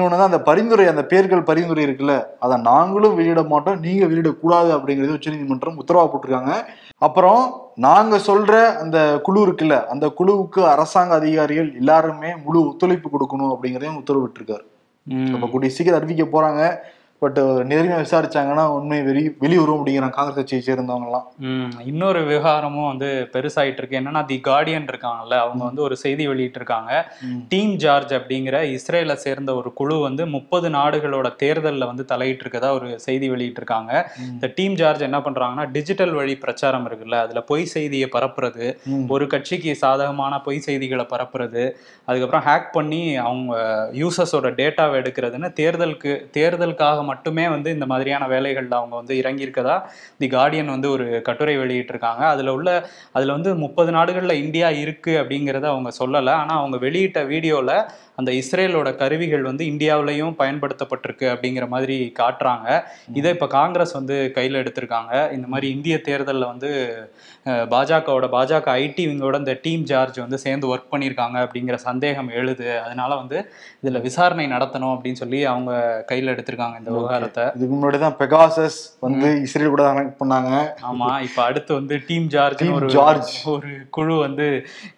தான் 0.08 0.20
அந்த 0.20 0.42
பரிந்துரை 0.42 0.86
அந்த 0.86 1.04
பேர்கள் 1.04 1.42
பரிந்துரை 1.42 1.84
இருக்குல்ல 1.86 2.26
அதை 2.38 2.60
நாங்களும் 2.60 3.14
வெளியிட 3.14 3.42
மாட்டோம் 3.42 3.80
நீங்க 3.80 4.06
வெளியிடக்கூடாது 4.06 4.70
அப்படிங்கிறது 4.76 5.12
உச்சநீதிமன்றம் 5.12 5.80
உத்தரவா 5.80 6.08
போட்டிருக்காங்க. 6.12 6.54
அப்புறம் 6.98 7.62
நாங்க 7.76 8.16
சொல்ற 8.16 8.76
அந்த 8.76 9.20
குழு 9.22 9.46
இருக்குல்ல 9.46 9.84
அந்த 9.84 10.12
குழுவுக்கு 10.18 10.66
அரசாங்க 10.68 11.14
அதிகாரிகள் 11.14 11.74
எல்லாருமே 11.74 12.32
முழு 12.44 12.66
ஒத்துழைப்பு 12.66 13.10
கொடுக்கணும் 13.10 13.54
அப்படிங்கிறதையும் 13.54 14.02
உத்தரவிட்டிருக்காரு. 14.02 14.64
ம். 15.06 15.34
அப்ப 15.34 15.46
கூடிய 15.46 15.72
சீக்கிரம் 15.72 16.00
அறிவிக்க 16.00 16.40
போறாங்க. 16.40 16.78
பட் 17.25 17.38
நேர்மையா 17.69 17.99
விசாரிச்சாங்கன்னா 18.00 18.64
உண்மை 18.75 18.99
வெளி 19.07 19.23
வெளியுறவு 19.43 19.76
அப்படிங்கிறாங்க 19.76 20.16
காங்கிரஸ் 20.16 20.38
கட்சியை 20.38 20.62
சேர்ந்தவங்க 20.64 21.09
எல்லாம் 21.09 21.26
ம், 21.47 21.71
இன்னொரு 21.90 22.21
விவகாரமும் 22.26 22.88
வந்து 22.88 23.07
பெருசாயிட்டு 23.35 23.81
இருக்கு 23.81 23.99
என்னன்னா 24.00 24.23
தி 24.28 24.38
கார்டியன் 24.47 24.88
இருக்காங்கல்ல 24.90 25.37
அவங்க 25.45 25.62
வந்து 25.64 25.83
ஒரு 25.83 25.97
செய்தி 26.02 26.25
வெளியிட்டிருக்காங்க. 26.28 26.90
டீம் 27.50 27.75
ஜார்ஜ் 27.83 28.12
அப்படிங்கிற 28.19 28.43
இஸ்ரேலை 28.75 29.16
சேர்ந்த 29.23 29.50
ஒரு 29.54 29.71
குழு 29.75 29.97
வந்து 30.00 30.25
முப்பது 30.35 30.69
நாடுகளோட 30.75 31.28
தேர்தலில் 31.40 31.88
வந்து 31.90 32.04
தலையிட்டு 32.11 32.45
இருக்கதா 32.45 32.71
ஒரு 32.76 32.88
செய்தி 33.04 33.28
வெளியிட்டிருக்காங்க. 33.31 33.93
இந்த 34.28 34.49
டீம் 34.57 34.76
ஜார்ஜ் 34.76 35.07
என்ன 35.09 35.21
பண்றாங்கன்னா 35.25 35.66
டிஜிட்டல் 35.75 36.14
வழி 36.14 36.37
பிரச்சாரம் 36.38 36.87
இருக்குல்ல 36.88 37.19
அதுல 37.25 37.43
பொய் 37.49 37.66
செய்தியை 37.75 38.09
பரப்புறது. 38.14 38.66
ஒரு 39.14 39.26
கட்சிக்கு 39.28 39.52
சாதகமான 39.81 40.12
பொய் 40.45 40.64
செய்திகளை 40.64 41.07
பரப்புறது 41.09 41.64
அதுக்கப்புறம் 42.09 42.47
ஹேக் 42.47 42.71
பண்ணி 42.73 43.00
அவங்க 43.23 43.52
யூசர்ஸோட 44.00 44.49
டேட்டாவை 44.59 44.95
எடுக்கிறதுன்னு 45.00 45.50
தேர்தலுக்கு 45.59 46.12
தேர்தலுக்காக 46.35 47.00
மட்டுமே 47.00 47.12
மட்டுமே 47.14 47.47
வந்து 47.56 47.68
இந்த 47.76 47.88
மாதிரியான 47.94 48.28
வேலைகளில் 48.35 48.78
அவங்க 48.80 48.94
வந்து 49.00 49.16
இறங்கியிருக்கதா 49.23 49.76
தி 50.23 50.28
கார்டியன் 50.37 50.75
வந்து 50.76 50.88
ஒரு 50.94 51.06
கட்டுரை 51.28 51.56
வெளியிட்டிருக்காங்க. 51.64 52.23
அதில் 52.35 52.54
உள்ள 52.56 52.71
அதில் 53.16 53.37
வந்து 53.37 53.50
முப்பது 53.64 53.90
நாடுகளில் 53.99 54.42
இந்தியா 54.44 54.71
இருக்குது 54.85 55.21
அப்படிங்கிறத 55.23 55.68
அவங்க 55.75 55.92
சொல்லலை. 56.00 56.35
ஆனால் 56.42 56.61
அவங்க 56.62 56.78
வெளியிட்ட 56.87 57.21
வீடியோவில் 57.35 57.76
அந்த 58.21 58.30
இஸ்ரேலோட 58.40 58.88
கருவிகள் 59.00 59.47
வந்து 59.49 59.64
இந்தியாவிலையும் 59.71 60.35
பயன்படுத்தப்பட்டிருக்கு 60.40 61.26
அப்படிங்கிற 61.33 61.64
மாதிரி 61.73 61.97
காட்டுறாங்க. 62.18 62.66
இதை 63.18 63.30
இப்போ 63.35 63.47
காங்கிரஸ் 63.56 63.94
வந்து 63.99 64.16
கையில் 64.37 64.61
எடுத்திருக்காங்க. 64.61 65.12
இந்த 65.37 65.47
மாதிரி 65.52 65.68
இந்திய 65.76 65.97
தேர்தலில் 66.09 66.50
வந்து 66.52 66.71
பாஜகவோட 67.73 68.26
பாஜக 68.37 68.68
ஐடி 68.83 69.04
விங்கோட 69.11 69.38
இந்த 69.42 69.54
டீம் 69.64 69.83
ஜார்ஜ் 69.90 70.18
வந்து 70.25 70.38
சேர்ந்து 70.44 70.71
ஒர்க் 70.73 70.92
பண்ணியிருக்காங்க 70.92 71.38
அப்படிங்கிற 71.47 71.78
சந்தேகம் 71.88 72.30
எழுது. 72.40 72.68
அதனால 72.85 73.11
வந்து 73.23 73.38
இதில் 73.83 74.04
விசாரணை 74.06 74.47
நடத்தணும் 74.54 74.94
அப்படின்னு 74.94 75.23
சொல்லி 75.23 75.40
அவங்க 75.52 75.73
கையில் 76.12 76.33
எடுத்திருக்காங்க 76.35 76.78
இந்த 76.83 76.92
விவகாரத்தை 77.04 77.44
இதுக்கு 77.56 77.75
முன்னாடி 77.76 77.99
தான் 78.02 78.16
பெகாசஸ் 78.20 78.78
வந்து 79.06 79.28
இஸ்ரேல் 79.46 79.73
கூட 79.73 79.82
கனெக்ட் 79.88 80.20
பண்ணாங்க. 80.20 80.50
ஆமா 80.90 81.08
இப்ப 81.26 81.38
அடுத்து 81.49 81.70
வந்து 81.78 81.94
டீம் 82.08 82.26
ஜார்ஜ் 82.34 82.62
ஒரு 82.76 82.88
George. 82.94 83.30
ஒரு 83.54 83.70
குழு 83.96 84.14
வந்து 84.25 84.46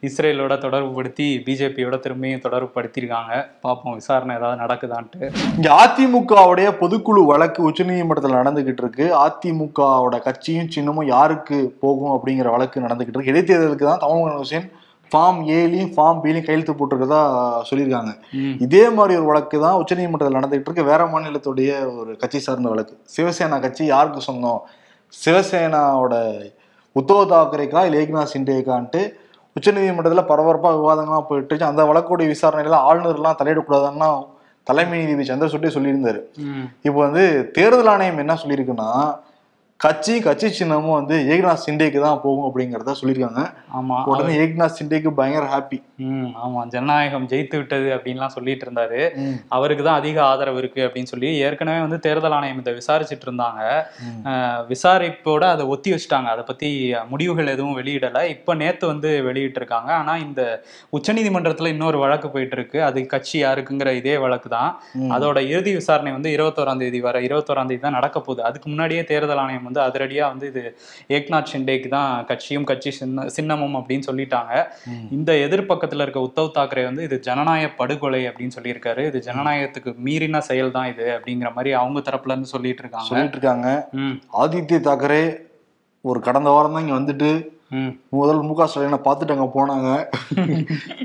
இஸ்ரேலோட 0.08 0.54
தொடர்பு 0.64 0.90
படுத்தி 0.98 1.26
பிஜேபியோட 1.46 1.98
திரும்பியும் 2.04 2.44
தொடர்பு 2.46 2.70
படுத்தியிருக்காங்க 2.76 3.32
பார்ப்போம் 3.64 3.96
விசாரணை 4.00 4.34
ஏதாவது 4.38 4.62
நடக்குதான்ட்டு. 4.64 5.20
இங்க 5.56 5.70
அதிமுகவுடைய 5.82 6.70
பொதுக்குழு 6.82 7.22
வழக்கு 7.32 7.60
உச்சநீதிமன்றத்தில் 7.70 8.38
நடந்துகிட்டு 8.40 8.84
இருக்கு. 8.86 9.06
அதிமுகவோட 9.24 10.16
கட்சியும் 10.28 10.72
சின்னமும் 10.76 11.10
யாருக்கு 11.14 11.58
போகும் 11.84 12.14
அப்படிங்கிற 12.16 12.50
வழக்கு 12.56 12.86
நடந்துகிட்டு 12.86 13.18
இருக்கு. 13.18 13.34
இடைத்தேர்தலுக்கு 13.34 13.88
தான் 13.90 14.04
தமிழ் 14.06 14.40
ஹுசேன் 14.42 14.68
ஃபார்ம் 15.12 15.40
ஏலையும் 15.56 15.90
ஃபார்ம் 15.96 16.20
பிலையும் 16.22 16.46
கையெழுத்து 16.46 16.74
போட்டிருக்கதா 16.78 17.20
சொல்லியிருக்காங்க. 17.68 18.12
இதே 18.64 18.84
மாதிரி 18.96 19.18
ஒரு 19.20 19.26
வழக்கு 19.30 19.56
தான் 19.64 19.78
உச்சநீதிமன்றத்தில் 19.82 20.38
நடந்துகிட்டு 20.38 20.68
இருக்கு. 20.68 20.88
வேற 20.90 21.02
மாநிலத்துடைய 21.12 21.70
ஒரு 22.00 22.12
கட்சி 22.22 22.38
சார்ந்த 22.46 22.68
வழக்கு. 22.74 22.94
சிவசேனா 23.16 23.58
கட்சி 23.66 23.84
யாருக்கு 23.94 24.22
சொந்தம்? 24.28 24.62
சிவசேனாவோட 25.24 26.14
உத்தவ் 26.96 27.30
தாக்கரேக்கா 27.34 27.82
இல்லை 27.88 28.00
ஏக்நாத் 28.02 28.32
சிண்டேக்கான்ட்டு 28.34 29.02
உச்சநீதிமன்றத்தில் 29.56 30.28
பரபரப்பாக 30.30 30.78
விவாதங்கள்லாம் 30.80 31.28
போயிட்டு 31.28 31.64
அந்த 31.70 31.82
வழக்குடைய 31.90 32.28
விசாரணையில 32.32 32.80
ஆளுநர்லாம் 32.88 33.38
தலையிடக்கூடாதுன்னா 33.40 34.08
தலைமை 34.66 34.98
நீதிபதி 34.98 35.28
சந்திரசூட்டே 35.30 35.70
சொல்லியிருந்தாரு. 35.74 36.20
இப்போ 36.86 36.98
வந்து 37.06 37.24
தேர்தல் 37.56 37.90
ஆணையம் 37.92 38.22
என்ன 38.22 38.34
சொல்லியிருக்குன்னா 38.42 38.88
கட்சி 39.80 40.14
கட்சி 40.24 40.48
சின்னமும் 40.58 40.94
வந்து 40.98 41.16
ஏக்நாத் 41.32 41.62
சிண்டேக்கு 41.64 41.98
தான் 42.04 42.20
போகும் 42.22 42.46
அப்படிங்கிறத 42.48 42.92
சொல்லியிருக்காங்க. 43.00 43.42
ஆமா. 43.78 43.96
உடனே 44.10 44.34
ஏக்நாத் 44.42 44.76
சிண்டேக்கு 44.78 45.10
பயங்கர 45.18 45.44
ஹாப்பி 45.52 45.78
ம் 46.04 46.30
ஆமா. 46.44 46.60
ஜனநாயகம் 46.72 47.26
ஜெயித்து 47.32 47.56
விட்டது 47.60 47.88
அப்படின்லாம் 47.96 48.32
சொல்லிட்டு 48.36 48.64
இருந்தாரு. 48.66 49.00
அவருக்கு 49.56 49.82
தான் 49.88 49.98
அதிக 50.00 50.18
ஆதரவு 50.28 50.60
இருக்கு 50.62 50.80
அப்படின்னு 50.86 51.10
சொல்லி 51.12 51.30
ஏற்கனவே 51.48 51.80
வந்து 51.84 51.98
தேர்தல் 52.06 52.36
ஆணையம் 52.38 52.62
இதை 52.62 52.74
விசாரிச்சுட்டு 52.78 53.26
இருந்தாங்க. 53.28 53.60
விசாரிப்போட 54.72 55.42
அதை 55.56 55.66
ஒத்தி 55.74 55.92
வச்சுட்டாங்க. 55.94 56.30
அதை 56.34 56.44
பத்தி 56.50 56.70
முடிவுகள் 57.12 57.52
எதுவும் 57.54 57.76
வெளியிடல. 57.80 58.22
இப்ப 58.34 58.56
நேத்து 58.62 58.86
வந்து 58.92 59.12
வெளியிட்டு 59.28 59.60
இருக்காங்க 59.62 59.92
ஆனா 60.00 60.16
இந்த 60.26 60.40
உச்சநீதிமன்றத்துல 60.98 61.74
இன்னொரு 61.76 62.00
வழக்கு 62.04 62.30
போயிட்டு 62.34 62.58
இருக்கு 62.60 62.80
அது 62.88 63.06
கட்சி 63.14 63.36
யாருக்குங்கிற 63.44 63.92
இதே 64.00 64.16
வழக்கு 64.24 64.50
தான். 64.56 64.72
அதோட 65.18 65.38
இறுதி 65.52 65.74
விசாரணை 65.80 66.12
வந்து 66.18 66.34
இருபத்தோராம் 66.38 66.82
தேதி 66.84 67.02
வர 67.08 67.16
இருபத்தோராம் 67.28 67.70
தேதி 67.72 67.82
தான் 67.86 67.98
நடக்க 68.00 68.16
போகுது. 68.20 68.42
அதுக்கு 68.50 68.66
முன்னாடியே 68.74 69.04
தேர்தல் 69.12 69.42
ஆணையம் 69.44 69.64
வந்து 69.68 69.82
அதிரடியா 69.86 70.24
வந்து 70.32 70.46
இது 70.52 70.62
ஏக்நாத் 71.18 71.50
ஷிண்டேக்கு 71.52 71.88
தான் 71.96 72.10
கட்சியும் 72.30 72.68
கட்சி 72.70 72.90
சின்ன 73.00 73.26
சின்னமும் 73.36 73.76
அப்படின்னு 73.80 74.08
சொல்லிட்டாங்க. 74.10 74.52
இந்த 75.16 75.32
எதிர்பக்கத்துல 75.46 76.04
இருக்க 76.06 76.20
உத்தவ் 76.28 76.54
தாக்கரே 76.58 76.84
வந்து 76.90 77.06
இது 77.08 77.18
ஜனநாயக 77.28 77.72
படுகொலை 77.80 78.22
அப்படின்னு 78.30 78.56
சொல்லியிருக்காரு. 78.58 79.04
இது 79.10 79.20
ஜனநாயகத்துக்கு 79.28 79.92
மீறின 80.06 80.42
செயல் 80.50 80.74
தான் 80.78 80.90
இது 80.92 81.06
அப்படிங்கிற 81.16 81.50
மாதிரி 81.58 81.72
அவங்க 81.82 82.00
தரப்புல 82.08 82.34
இருந்து 82.34 82.54
சொல்லிட்டு 82.54 82.84
இருக்காங்க. 82.84 83.10
சொல்லிட்டு 83.12 83.38
இருக்காங்க. 83.38 83.68
ஆதித்ய 84.44 84.80
தாக்கரே 84.88 85.24
ஒரு 86.04 86.18
கடந்த 86.28 86.48
வாரம் 86.54 86.74
தான் 86.74 86.84
இங்க 86.86 86.96
வந்துட்டு 87.00 87.30
முதல் 88.10 88.40
மு 88.40 88.54
க 88.54 88.66
ஸ்டாலினை 88.66 88.98
பார்த்துட்டு 89.04 89.34
அங்க 89.34 89.48
போனாங்க. 89.54 89.88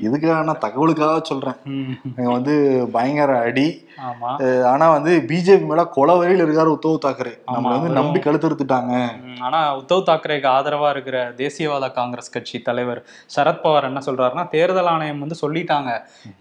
இதுக்காக 0.02 0.44
நான் 0.44 0.62
தகவலுக்காக 0.62 1.22
சொல்றேன். 1.22 1.58
ம். 1.66 1.94
அங்க 2.18 2.30
வந்து 2.32 2.54
பயங்கர 2.92 3.38
அடி. 3.40 3.66
ஆமா. 4.04 4.30
அஹ் 4.40 4.64
ஆனா 4.64 4.90
வந்து 4.90 5.26
பிஜேபி 5.28 5.66
மேல 5.66 5.86
கொலை 5.88 6.18
வரையில் 6.18 6.44
இருக்காரு 6.46 6.76
உத்தவ் 6.76 6.98
தாக்கரே. 7.02 7.34
நம்மள 7.48 7.72
வந்து 7.72 7.90
நம்பி 7.90 8.20
கழுத்துருத்துட்டாங்க 8.20 8.94
ம், 9.24 9.36
ஆனா 9.40 9.78
உத்தவ் 9.78 10.06
தாக்கரேக்கு 10.06 10.48
ஆதரவா 10.52 10.90
இருக்கிற 10.90 11.34
தேசியவாத 11.38 11.92
காங்கிரஸ் 11.92 12.30
கட்சி 12.30 12.62
தலைவர் 12.62 13.02
சரத்பவார் 13.36 13.84
என்ன 13.84 14.02
சொல்றாருன்னா 14.06 14.50
தேர்தல் 14.50 14.86
ஆணையம் 14.86 15.20
வந்து 15.20 15.36
சொல்லிட்டாங்க. 15.42 15.90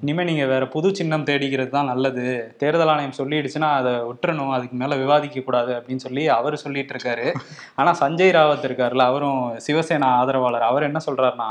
இனிமே 0.00 0.24
நீங்க 0.24 0.46
வேற 0.46 0.68
புது 0.68 0.94
சின்னம் 0.94 1.24
தேடிக்கிறது 1.24 1.68
தான் 1.68 1.84
நல்லது. 1.84 2.26
தேர்தல் 2.58 2.88
ஆணையம் 2.88 3.18
சொல்லிடுச்சுன்னா 3.18 3.70
அதை 3.72 3.92
விட்டுறணும். 4.08 4.50
அதுக்கு 4.50 4.76
மேல 4.76 4.96
விவாதிக்க 4.96 5.40
கூடாது 5.40 5.72
அப்படின்னு 5.74 5.96
சொல்லி 5.98 6.28
அவர் 6.30 6.56
சொல்லிட்டு 6.56 6.94
இருக்காரு. 6.94 7.26
ஆனா 7.74 7.92
சஞ்சய் 8.00 8.34
ராவத் 8.34 8.68
இருக்காருல்ல 8.68 9.04
அவரும் 9.04 9.38
சிவசேனா 9.66 10.09
ஆதரவாளர். 10.18 10.66
அவர் 10.70 10.86
என்ன 10.88 11.00
சொல்றாருன்னா 11.06 11.48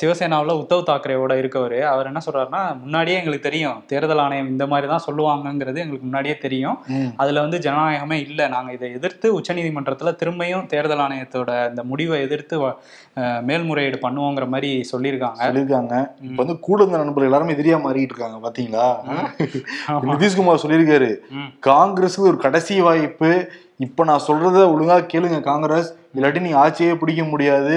சிவசேனாவுல 0.00 0.54
உத்தவ் 0.62 0.86
தாக்கரேவோட 0.90 1.34
இருக்கவர். 1.42 1.78
அவர் 1.92 2.06
என்ன 2.06 2.20
சொல்றாருன்னா 2.26 2.62
முன்னாடியே 2.80 3.16
எங்களுக்கு 3.18 3.48
தெரியும். 3.48 3.82
தேர்தல் 3.86 4.18
ஆணையம் 4.18 4.50
இந்த 4.54 4.66
மாதிரி 4.66 4.88
தான் 4.92 5.06
சொல்லுவாங்கங்கிறது 5.08 5.82
எங்களுக்கு 5.84 6.08
முன்னாடியே 6.08 6.36
தெரியும். 6.46 6.78
அதுல 7.16 7.40
வந்து 7.40 7.58
ஜனநாயகமே 7.58 8.18
இல்லை. 8.28 8.48
நாங்க 8.48 8.72
இதை 8.72 8.92
எதிர்த்து 8.92 9.40
உச்சநீதிமன்றத்துல 9.40 10.12
திரும்பியும் 10.22 10.66
தேர்தல் 10.66 11.04
ஆணையத்தோட 11.06 11.68
இந்த 11.68 11.82
முடிவை 11.84 12.20
எதிர்த்து 12.20 12.54
மேல்முறையீடு 13.42 13.98
பண்ணுவோங்கிற 14.02 14.48
மாதிரி 14.48 14.70
சொல்லியிருக்காங்க. 14.92 15.42
சொல்லியிருக்காங்க. 15.48 15.94
இப்ப 16.22 16.40
வந்து 16.42 16.58
கூட 16.60 16.78
இருந்த 16.82 16.98
நண்பர்கள் 16.98 17.28
எல்லாருமே 17.30 17.52
எதிரியா 17.52 17.78
மாறிட்டு 17.86 18.12
இருக்காங்க 18.12 18.38
பாத்தீங்களா. 18.46 18.88
நிதிஷ்குமார் 20.12 20.64
சொல்லியிருக்காரு. 20.64 21.10
ம். 21.40 21.50
காங்கிரஸுக்கு 21.66 22.28
ஒரு 22.30 22.36
கடைசி 22.36 22.80
வாய்ப்பு 22.80 23.30
இப்ப 23.84 24.04
நான் 24.08 24.26
சொல்றத 24.26 24.58
ஒழுங்கா 24.72 24.96
கேளுங்க 25.12 25.38
காங்கிரஸ். 25.48 25.88
இல்லாட்டி 26.16 26.40
நீ 26.46 26.52
ஆட்சியே 26.64 26.92
பிடிக்க 27.00 27.24
முடியாது. 27.32 27.76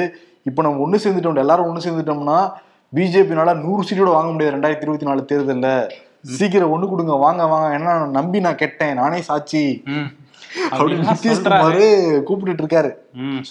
இப்ப 0.49 0.61
நம்ம 0.65 0.83
ஒண்ணு 0.85 0.99
சேர்ந்துட்டோம் 1.03 1.43
எல்லாரும் 1.45 1.69
ஒண்ணு 1.69 1.85
சேர்ந்துட்டோம்னா 1.85 2.39
பிஜேபினால 2.93 3.55
நூறு 3.63 3.81
சீட்டோட 3.87 4.11
வாங்க 4.17 4.31
முடியாது 4.31 4.55
ரெண்டாயிரத்தி 4.57 4.87
இருபத்தி 4.87 5.09
நாலு 5.09 5.27
தேர்தல்ல. 5.31 5.69
சீக்கிரம் 6.37 6.71
ஒண்ணு 6.75 6.87
கொடுங்க 6.89 7.13
வாங்க 7.25 7.43
வாங்க. 7.51 7.67
ஏன்னா 7.77 7.91
நம்பி 8.17 8.39
நான் 8.45 8.61
கெட்டேன் 8.61 8.97
நானே 9.01 9.19
சாட்சி. 9.27 9.63
கூப்பிட்டுட்டு 12.27 12.63
இருக்காரு. 12.63 12.91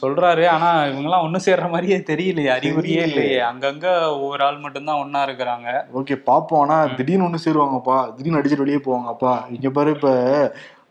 சொல்றாரு. 0.01 0.45
ஆனா 0.55 0.69
இவங்கெல்லாம் 0.89 1.25
ஒண்ணு 1.27 1.39
சேர்ற 1.45 1.67
மாதிரியே 1.75 1.99
தெரியலையே 2.11 2.51
அறிகுறியே 2.57 3.03
இல்லையே. 3.09 3.39
அங்கங்க 3.51 3.87
ஒவ்வொரு 4.15 4.45
ஆள் 4.47 4.59
மட்டும்தான் 4.65 5.03
ஒண்ணா 5.03 5.21
இருக்கிறாங்க. 5.27 5.69
ஓகே 6.01 6.17
பாப்போம். 6.31 6.63
ஆனா 6.65 6.79
திடீர்னு 6.99 7.29
ஒண்ணு 7.29 7.45
சேருவாங்கப்பா. 7.45 7.99
திடீர்னு 8.17 8.41
அடிச்சுட்டு 8.41 8.65
வெளியே 8.65 8.81
போவாங்கப்பா. 8.89 9.35
இங்க 9.57 9.71
பாரு 9.79 9.93
இப்ப 9.97 10.11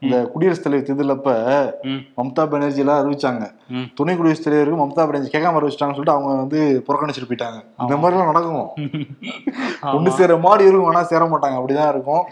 இந்த 0.01 0.16
குடியரசுத் 0.34 0.66
தலைவர் 0.66 0.88
தேர்தலப்ப 0.88 1.30
மம்தா 2.18 2.44
பானர்ஜி 2.51 2.82
எல்லாம் 2.84 3.00
அறிவிச்சாங்க 3.01 3.46
துணை 4.00 4.13
குடியரசுத் 4.18 4.48
தலைவருக்கு 4.48 4.82
மம்தா 4.82 5.04
பானர்ஜி 5.08 5.30
கேட்காம 5.36 5.60
அறிவிச்சிட்டாங்கன்னு 5.60 5.98
சொல்லிட்டு 6.00 6.16
அவங்க 6.16 6.30
வந்து 6.44 6.60
புறக்கணிச்சிட்டு 6.88 7.30
போயிட்டாங்க. 7.30 7.60
இந்த 7.84 7.98
மாதிரி 8.01 8.18
எல்லாம் 8.18 8.32
நடக்கும்? 8.32 8.68
ஒண்ணு 9.98 10.13
சேர 10.20 10.38
மாதிரி 10.46 10.70
இருக்கும் 10.70 10.92
ஆனா 10.92 11.04
சேர 11.12 11.24
மாட்டாங்க. 11.34 11.58
அப்படிதான் 11.60 11.92
இருக்கும். 11.96 12.24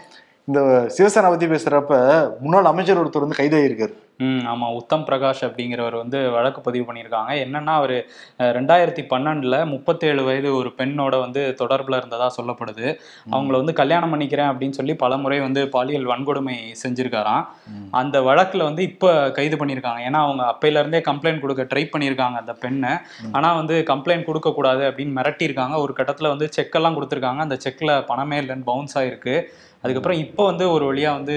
இந்த 0.48 0.60
சிவசேனா 0.96 1.30
பத்தி 1.32 1.46
பேசுறப்ப 1.52 1.94
முன்னாள் 2.42 2.72
அமைச்சர் 2.72 3.00
ஒருத்தர் 3.02 3.24
வந்து 3.24 3.40
கைதாகிருக்காரு 3.40 3.94
ம் 4.20 4.44
ஆமா. 4.46 4.66
உத்தம் 4.72 5.04
பிரகாஷ் 5.06 5.42
அப்படிங்கிறவர் 5.46 5.96
வந்து 5.96 6.30
வழக்கு 6.30 6.60
பதிவு 6.60 6.84
பண்ணியிருக்காங்க. 6.86 7.32
என்னன்னா 7.44 7.72
அவர் 7.80 7.94
ரெண்டாயிரத்தி 8.38 9.02
பன்னெண்டுல 9.10 9.66
முப்பத்தேழு 9.66 10.22
வயது 10.24 10.54
ஒரு 10.56 10.72
பெண்ணோட 10.78 11.18
வந்து 11.20 11.56
தொடர்புல 11.58 11.96
இருந்ததா 11.96 12.28
சொல்லப்படுது. 12.36 12.86
அவங்கள 13.32 13.50
வந்து 13.50 13.72
கல்யாணம் 13.72 14.12
பண்ணிக்கிறேன் 14.12 14.50
அப்படின்னு 14.52 14.70
சொல்லி 14.70 14.94
பல 14.94 15.16
முறை 15.16 15.40
வந்து 15.40 15.68
பாலியல் 15.68 16.06
வன்கொடுமை 16.06 16.56
செஞ்சிருக்காராம். 16.84 17.44
அந்த 17.90 18.20
வழக்குல 18.20 18.62
வந்து 18.62 18.82
இப்ப 18.82 19.30
கைது 19.30 19.56
பண்ணியிருக்காங்க. 19.56 20.00
ஏன்னா 20.08 20.22
அவங்க 20.26 20.44
அப்பையில 20.52 20.80
இருந்தே 20.82 21.00
கம்ப்ளைண்ட் 21.00 21.40
கொடுக்க 21.40 21.62
ட்ரை 21.74 21.84
பண்ணியிருக்காங்க 21.92 22.36
அந்த 22.36 22.52
பெண்ணை. 22.52 22.94
ஆனா 23.32 23.54
வந்து 23.54 23.84
கம்ப்ளைண்ட் 23.88 24.24
கொடுக்க 24.24 24.52
கூடாது 24.52 24.84
அப்படின்னு 24.90 25.16
மிரட்டியிருக்காங்க. 25.20 25.76
ஒரு 25.76 25.94
கட்டத்துல 25.96 26.28
வந்து 26.28 26.48
செக்கெல்லாம் 26.58 26.98
கொடுத்துருக்காங்க. 26.98 27.42
அந்த 27.46 27.58
செக்ல 27.66 28.04
பணமே 28.06 28.38
இல்லைன்னு 28.40 28.68
பவுன்ஸ் 28.72 28.98
ஆயிருக்கு. 28.98 29.36
அதுக்கப்புறம் 29.82 30.20
இப்போ 30.24 30.42
வந்து 30.50 30.64
ஒரு 30.74 30.84
வழியா 30.90 31.10
வந்து 31.18 31.36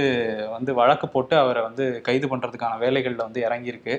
வந்து 0.55 0.71
வழக்கு 0.81 1.07
போட்டு 1.15 1.35
அவரை 1.43 1.61
வந்து 1.67 1.85
கைது 2.07 2.27
பண்றதுக்கான 2.31 2.77
வேலைகள்ல 2.83 3.21
வந்து 3.27 3.41
இறங்கியிருக்கு. 3.47 3.95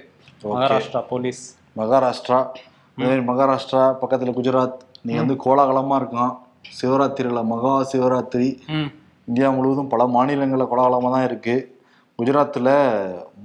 மகாராஷ்டிரா 0.52 1.02
போலீஸ். 1.10 1.42
மகாராஷ்டிரா. 1.80 2.38
மகாராஷ்டிரா 3.30 3.82
பக்கத்துல 4.00 4.32
குஜராத். 4.38 4.78
நீ 5.08 5.12
வந்து 5.22 5.36
கோலாகலமா 5.44 5.96
இருக்கும் 6.00 6.32
சிவராத்திரில 6.78 7.42
மகா 7.52 7.74
சிவராத்திரி. 7.92 8.48
இந்தியா 9.28 9.48
முழுவதும் 9.56 9.92
பல 9.92 10.02
மாநிலங்களில் 10.16 10.70
கோலாகலமாக 10.70 11.12
தான் 11.16 11.28
இருக்கு. 11.28 11.54
குஜராத்தில் 12.18 12.72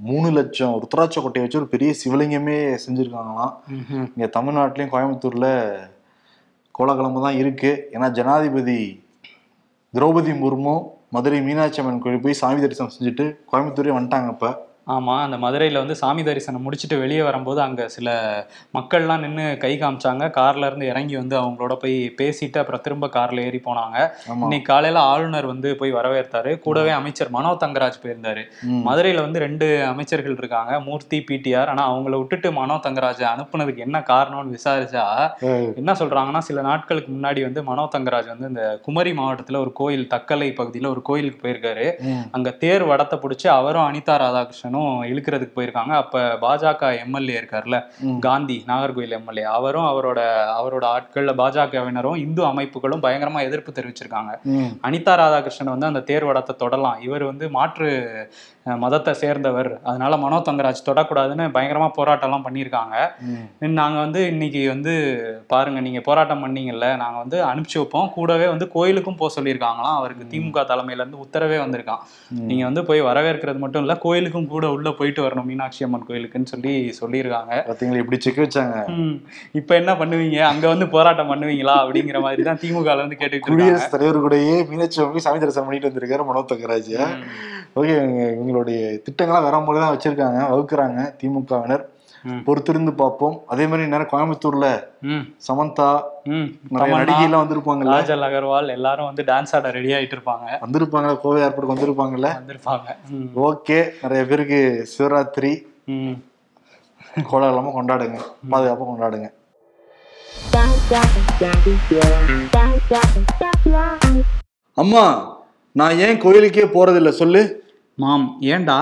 மூணு 0.08 0.28
லட்சம் 0.38 0.74
ருத்ராட்ச 0.82 1.16
கொட்டையை 1.24 1.44
வச்சு 1.44 1.60
ஒரு 1.60 1.68
பெரிய 1.74 1.90
சிவலிங்கமே 2.00 2.56
செஞ்சுருக்காங்களாம். 2.84 3.54
இங்கே 4.14 4.28
தமிழ்நாட்டிலையும் 4.38 4.92
கோயம்புத்தூரில் 4.94 5.52
கோலாகலமாக 6.78 7.22
தான் 7.26 7.40
இருக்கு. 7.42 7.70
ஏன்னா 7.94 8.08
ஜனாதிபதி 8.18 8.80
திரௌபதி 9.94 10.32
முர்மு 10.34 10.74
மதுரை 11.12 11.38
மீனாட்சி 11.40 11.80
அம்மன் 11.80 12.00
கோயில் 12.00 12.22
போய் 12.22 12.34
சாமி 12.34 12.60
தரிசனம் 12.60 12.94
செஞ்சுட்டு 12.94 13.24
கோயம்புத்தூரே 13.46 13.92
வந்துட்டாங்க 13.92 14.30
இப்போ 14.32 14.50
ஆமா 14.86 15.14
அந்த 15.22 15.36
மதுரையில 15.36 15.80
வந்து 15.82 15.94
சாமி 16.00 16.22
தரிசனம் 16.22 16.64
முடிச்சுட்டு 16.64 16.96
வெளியே 17.00 17.22
வரும்போது 17.22 17.60
அங்க 17.60 17.88
சில 17.88 18.08
மக்கள்லாம் 18.74 19.22
நின்று 19.24 19.58
கை 19.64 19.70
காமிச்சாங்க. 19.80 20.24
கார்ல 20.36 20.66
இருந்து 20.66 20.86
இறங்கி 20.86 21.16
வந்து 21.16 21.36
அவங்களோட 21.40 21.74
போய் 21.74 21.96
பேசிட்டு 22.20 22.58
அப்புறம் 22.60 22.82
திரும்ப 22.84 23.06
கார்ல 23.16 23.46
ஏறி 23.48 23.60
போனாங்க. 23.64 23.96
இன்னைக்கு 24.44 24.68
காலையில 24.72 24.98
ஆளுநர் 25.12 25.46
வந்து 25.46 25.70
போய் 25.80 25.92
வரவேற்றாரு. 25.92 26.52
கூடவே 26.66 26.92
அமைச்சர் 26.98 27.30
மனோ 27.30 27.52
தங்கராஜ் 27.64 27.98
போயிருந்தாரு. 28.04 28.44
மதுரையில 28.86 29.24
வந்து 29.26 29.42
ரெண்டு 29.46 29.66
அமைச்சர்கள் 29.92 30.38
இருக்காங்க. 30.38 30.80
மூர்த்தி 30.80 31.20
பிடிஆர் 31.30 31.72
ஆனா 31.74 31.84
அவங்கள 31.92 32.14
விட்டுட்டு 32.18 32.50
மனோ 32.52 32.76
தங்கராஜ் 32.86 33.24
அனுப்புனதுக்கு 33.32 33.84
என்ன 33.86 34.04
காரணம்னு 34.12 34.54
விசாரிச்சா 34.56 35.04
என்ன 35.82 35.92
சொல்றாங்கன்னா 36.02 36.42
சில 36.50 36.60
நாட்களுக்கு 36.60 37.10
முன்னாடி 37.12 37.42
வந்து 37.42 37.62
மனோ 37.62 37.88
தங்கராஜ் 37.96 38.32
வந்து 38.34 38.48
இந்த 38.48 38.80
குமரி 38.82 39.12
மாவட்டத்துல 39.12 39.56
ஒரு 39.56 39.72
கோயில் 39.72 40.08
தக்கலை 40.14 40.50
பகுதியில 40.52 40.86
ஒரு 40.86 41.02
கோயிலுக்கு 41.02 41.42
போயிருக்காரு. 41.42 41.88
அங்க 42.30 42.48
தேர் 42.64 42.84
வடத்தை 42.84 43.18
பிடிச்சி 43.18 43.46
அவரும் 43.58 43.86
அனிதா 43.88 44.16
ராதாகிருஷ்ணனும் 44.76 45.04
இழுக்கிறதுக்கு 45.10 45.56
போயிருக்காங்க 45.56 45.92
அப்ப 46.02 46.22
பாஜக 46.44 46.90
எம்எல்ஏ 47.04 47.34
இருக்கார்ல. 47.40 47.76
காந்தி 48.26 48.56
நாகர்கோயில் 48.70 49.16
எம்எல்ஏ 49.18 49.44
அவரும் 49.56 49.88
அவரோட 49.90 50.20
அவரோட 50.58 50.84
ஆட்கள் 50.96 51.30
பாஜகவினரும் 51.42 52.20
இந்து 52.24 52.42
அமைப்புகளும் 52.50 53.04
பயங்கரமா 53.06 53.40
எதிர்ப்பு 53.48 53.76
தெரிவிச்சிருக்காங்க. 53.78 54.32
அனிதா 54.88 55.14
ராதாகிருஷ்ணன் 55.22 55.74
வந்து 55.74 55.90
அந்த 55.90 56.04
தேர் 56.10 56.28
வடத்தை 56.30 56.56
தொடலாம் 56.64 57.00
இவர் 57.08 57.24
வந்து 57.30 57.48
மாற்று 57.58 57.88
மதத்தை 58.82 59.12
சேர்ந்தவர். 59.20 59.70
அதனால 59.88 60.16
மனோ 60.22 60.38
தங்கராஜ் 60.46 60.80
தொடக்கூடாதுன்னு 60.88 61.44
பயங்கரமா 61.56 61.88
போராட்டம்லாம் 61.98 62.44
பண்ணியிருக்காங்க. 62.46 62.94
நாங்க 63.80 63.96
வந்து 64.04 64.20
இன்னைக்கு 64.32 64.62
வந்து 64.72 64.94
பாருங்க 65.52 65.80
நீங்க 65.86 66.00
போராட்டம் 66.08 66.42
பண்ணீங்கல்ல 66.44 66.88
நாங்க 67.02 67.16
வந்து 67.24 67.38
அனுப்பிச்சு 67.50 67.78
வைப்போம். 67.80 68.08
கூடவே 68.16 68.46
வந்து 68.52 68.68
கோயிலுக்கும் 68.76 69.18
போக 69.20 69.30
சொல்லியிருக்காங்களாம். 69.36 69.98
அவருக்கு 70.00 70.30
திமுக 70.32 70.64
தலைமையில 70.72 71.02
இருந்து 71.02 71.22
உத்தரவே 71.24 71.58
வந்திருக்கான். 71.64 72.02
நீங்க 72.50 72.64
வந்து 72.68 72.84
போய் 72.90 73.06
வரவேற்கிறது 73.10 73.60
மட்டும் 73.64 73.84
இல்ல 73.86 73.96
கோயிலுக்கும் 74.06 74.50
கூட 74.54 74.66
உள்ள 74.76 74.90
போயிட்டு 75.00 75.24
வரணும். 75.26 75.48
மீனாட்சி 75.50 75.86
அம்மன் 75.88 76.06
கோயிலுக்குன்னு 76.10 76.52
சொல்லி 76.54 76.74
சொல்லியிருக்காங்க. 77.00 77.52
இப்படி 78.02 78.20
செக் 78.26 78.42
வச்சாங்க. 78.44 78.76
இப்ப 79.60 79.70
என்ன 79.80 79.92
பண்ணுவீங்க? 80.00 80.40
அங்க 80.52 80.66
வந்து 80.74 80.88
போராட்டம் 80.96 81.30
பண்ணுவீங்களா? 81.32 81.76
அப்படிங்கிற 81.84 82.20
மாதிரி 82.26 82.42
தான் 82.50 82.60
திமுக 82.64 82.96
வந்து 83.02 83.18
இருக்காங்க 83.20 83.52
குடியரசுத் 83.52 83.94
தலைவர் 83.94 84.22
கூடயே 84.24 84.56
மீனாட்சி 84.72 85.00
அம்மன் 85.04 85.26
சாமி 85.26 85.40
தரிசனம் 85.44 85.68
பண்ணிட்டு 85.68 85.90
வந்திருக்காரு 85.90 86.28
மனோ 86.30 86.44
தங்கராஜ். 86.52 86.94
ஓகே 87.80 87.94
இவங்களுடைய 88.56 88.78
திட்டங்கள்லாம் 89.06 89.46
வேற 89.46 89.56
மாதிரி 89.60 89.80
தான் 89.80 89.94
வச்சிருக்காங்க 89.94 90.40
வகுக்குறாங்க 90.50 91.00
திமுகவினர். 91.20 91.84
பொறுத்திருந்து 92.46 92.92
பார்ப்போம் 92.94 93.34
அதே 93.52 93.64
மாதிரி 93.70 93.90
நேரம் 93.90 94.08
கோயம்புத்தூர்ல 94.10 94.68
ம். 95.08 95.20
சமந்தா 95.46 95.88
ம். 96.28 96.46
நிறைய 96.66 96.80
தமன்னா, 96.84 97.00
நடிகை 97.02 97.24
எல்லாம் 97.26 97.42
வந்திருப்பாங்கல்ல 97.42 97.96
காஜல் 97.96 98.24
அகர்வால் 98.28 98.72
எல்லாரும் 98.74 99.08
வந்து 99.08 99.24
டான்ஸ் 99.28 99.52
ஆட 99.56 99.70
ரெடி 99.76 99.90
ஆயிட்டு 99.96 100.16
இருப்பாங்க 100.16 100.46
வந்திருப்பாங்கல்ல 100.64 101.20
கோவை 101.22 101.40
ஏர்போர்ட் 101.44 101.70
வந்திருப்பாங்கல்ல 101.72 102.30
வந்திருப்பாங்க. 102.38 102.88
ஓகே 103.46 103.78
நிறைய 104.02 104.22
பேருக்கு 104.30 104.60
சிவராத்திரி 104.92 105.52
ம். 105.94 106.16
கோலாகலமா 107.28 107.72
கொண்டாடுங்க 107.74 108.18
பாதுகாப்பா 108.50 108.86
கொண்டாடுங்க 108.86 109.28
அம்மா 114.76 115.04
நான் 115.76 115.98
ஏன் 115.98 116.20
கோயிலுக்கே 116.20 116.66
போறதில்ல 116.74 117.10
சொல்லு 117.16 117.40
மாம் 117.98 118.24
ஏன்டா 118.54 118.78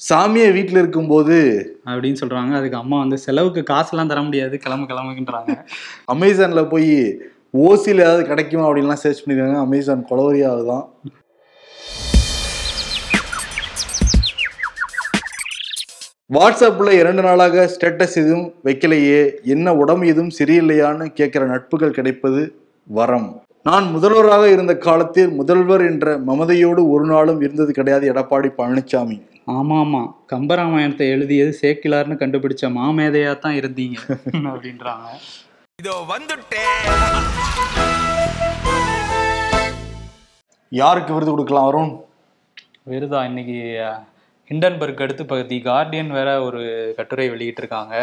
சாமியை 0.00 0.48
வீட்டுல 0.56 0.80
இருக்கும்போது. 0.82 1.36
அப்படின்னு 1.86 2.20
சொல்றாங்க. 2.22 2.52
அதுக்கு 2.58 2.76
அம்மா 2.76 2.96
வந்து 2.98 3.18
செலவுக்கு 3.26 3.60
காசுலாம் 3.72 4.10
தர 4.12 4.22
முடியாது 4.22 4.58
கிளம்பு 4.64 4.86
கிளம்புகின்றாங்க 4.90 5.54
அமேசான்ல 6.14 6.62
போய் 6.68 6.92
ஓசியில் 7.66 8.04
ஏதாவது 8.04 8.22
கிடைக்குமா 8.30 8.66
அப்படின்லாம் 8.68 9.02
சர்ச் 9.04 9.22
பண்ணிருக்காங்க. 9.24 9.60
அமேசான் 9.66 10.08
கொலவரியாக 10.10 10.64
தான் 10.70 10.84
வாட்ஸ்அப்ல 16.30 16.90
இரண்டு 17.00 17.22
நாளாக 17.22 17.64
ஸ்டேட்டஸ் 17.74 18.18
எதுவும் 18.22 18.46
வைக்கலையே. 18.64 19.20
என்ன 19.54 19.74
உடம்பு 19.82 20.06
எதுவும் 20.12 20.36
சரியில்லையான்னு 20.38 21.06
கேட்கிற 21.18 21.42
நட்புகள் 21.46 21.96
கிடைப்பது 21.98 22.42
வரம். 22.88 23.28
நான் 23.66 23.86
முதல்வராக 23.92 24.44
இருந்த 24.50 24.72
காலத்தில் 24.78 25.30
முதல்வர் 25.38 25.82
என்ற 25.82 26.16
மமதையோடு 26.26 26.82
ஒரு 26.90 27.04
நாளும் 27.04 27.40
இருந்தது 27.40 27.72
கிடையாது 27.72 28.04
எடப்பாடி 28.12 28.50
பழனிசாமி 28.58 29.16
ஆமா 29.54 29.76
ஆமா. 29.82 30.02
கம்பராமாயணத்தை 30.32 31.06
எழுதியது 31.14 31.52
சேக்கிலார்னு 31.62 32.16
கண்டுபிடிச்ச 32.20 32.70
மாமேதையா 32.76 33.32
தான் 33.38 33.56
இருந்தீங்க 33.60 33.96
அப்படின்றாங்க. 34.52 35.06
இதோ 35.78 35.94
வந்துட்டேன் 36.10 36.84
யாருக்கு 40.72 41.14
விருது 41.14 41.32
கொடுக்கலாம் 41.32 41.68
வரும் 41.68 41.92
விருதா 42.86 43.20
இன்னைக்கு 43.28 43.58
ஹிண்டன்பர்க் 44.50 45.02
அடுத்து 45.04 45.24
பகுதி. 45.26 45.56
கார்டியன் 45.68 46.10
வேற 46.16 46.30
ஒரு 46.46 46.62
கட்டுரை 46.98 47.26
வெளியிட்டிருக்காங்க. 47.30 47.94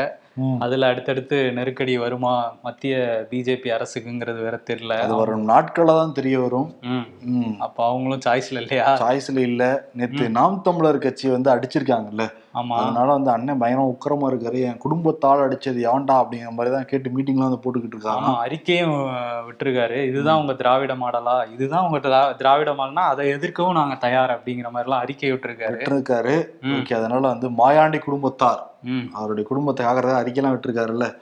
அதுல 0.60 0.88
அடுத்தடுத்து 0.88 1.52
நெருக்கடி 1.52 1.98
வருமா? 1.98 2.56
மத்திய 2.63 3.26
பிஜேபி 3.30 3.70
அரசுக்குங்கிறது 3.70 4.41
வேற 4.41 4.60
தெரியல. 4.70 4.94
அது 4.94 5.15
வரும் 5.15 5.50
நாட்களா 5.50 5.86
தான் 5.86 6.12
தெரிய 6.12 6.39
வரும். 6.39 6.76
அப்ப 7.60 7.88
அவங்களும் 7.88 8.20
சாய்ஸ்ல 8.26 8.62
இல்லையா? 8.62 8.98
சாய்ஸ்ல 8.98 9.38
இல்ல. 9.38 9.86
நேத்து 9.94 10.30
நாம் 10.30 10.62
தமிழர் 10.62 10.98
கட்சி 10.98 11.30
வந்து 11.30 11.56
அடிச்சிருக்காங்கல்ல. 11.56 12.30
ஆமா. 12.54 12.67
அதனால 12.67 13.12
வந்து 13.12 13.32
அண்ணன் 13.32 13.58
பயங்கரம் 13.58 13.98
உக்கிரமா 13.98 14.36
இருக்காரு. 14.36 14.62
என் 14.62 14.78
குடும்பத்தால் 14.78 15.50
அடிச்சது 15.50 15.84
ஏன்டா 15.84 16.13
அப்படிங்கிற 16.13 16.50
மாதிரி 16.50 16.76
தான் 16.76 16.86
கேட்டு 16.86 17.10
மீட்டிங்லாம் 17.10 17.50
வந்து 17.50 17.60
போட்டுக்கிட்டு 17.63 17.88
இருக்காங்க. 17.88 18.48
அறிக்கையும் 18.48 19.13
விட்டிருக்காரு. 19.48 20.08
இதுதான் 20.08 20.39
உங்க 20.39 20.54
திராவிட 20.54 20.96
மாடலா? 20.96 21.54
இதுதான் 21.54 21.89
உங்க 21.89 21.98
திரா- 21.98 22.36
திராவிட 22.36 22.72
மாடல்னா 22.72 22.94
அதை 22.94 23.28
எதிர்க்கவும் 23.28 23.74
நாங்க 23.74 23.96
தயார் 23.96 24.30
அப்படிங்கிற 24.30 24.70
மாதிரி 24.70 24.84
எல்லாம் 24.84 25.00
அறிக்கை 25.00 25.34
விட்டிருக்காரு. 25.34 25.82
விட்டுருக்காரு. 25.82 26.46
ஓகே 26.62 26.94
அதனால 26.94 27.28
வந்து 27.28 27.50
மாயாண்டி 27.50 28.00
குடும்பத்தார். 28.00 28.70
அவருடைய 29.12 29.50
குடும்பத்தை 29.50 29.86
ஆகிறத 29.86 30.15
அறிக்கைலாம் 30.15 30.54
விட்டுருக்காருல்ல. 30.56 31.13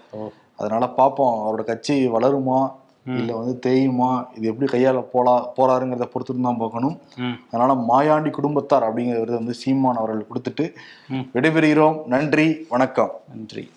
அதனால 0.56 0.90
பார்ப்போம் 0.90 1.36
அவரோட 1.46 1.64
கட்சி 1.64 2.08
வளருமா 2.08 2.72
இல்ல 3.06 3.36
வந்து 3.36 3.72
தேயுமா 3.72 4.26
இது 4.36 4.48
எப்படி 4.48 4.68
கையால 4.72 5.06
போலா 5.14 5.48
போறாருங்கிறத 5.58 6.08
பொறுத்துட்டு 6.14 6.42
தான் 6.42 6.58
பார்க்கணும். 6.58 6.98
அதனால 7.52 7.74
மாயாண்டி 7.74 8.30
குடும்பத்தார் 8.30 8.84
அப்படிங்கிற 8.84 9.20
விருது 9.20 9.38
வந்து 9.38 9.54
சீமான் 9.54 9.96
அவர்கள் 9.96 10.30
கொடுத்துட்டு. 10.32 10.74
விடைபெறுகிறோம். 11.34 12.06
நன்றி 12.06 12.66
வணக்கம். 12.70 13.12
நன்றி. 13.30 13.70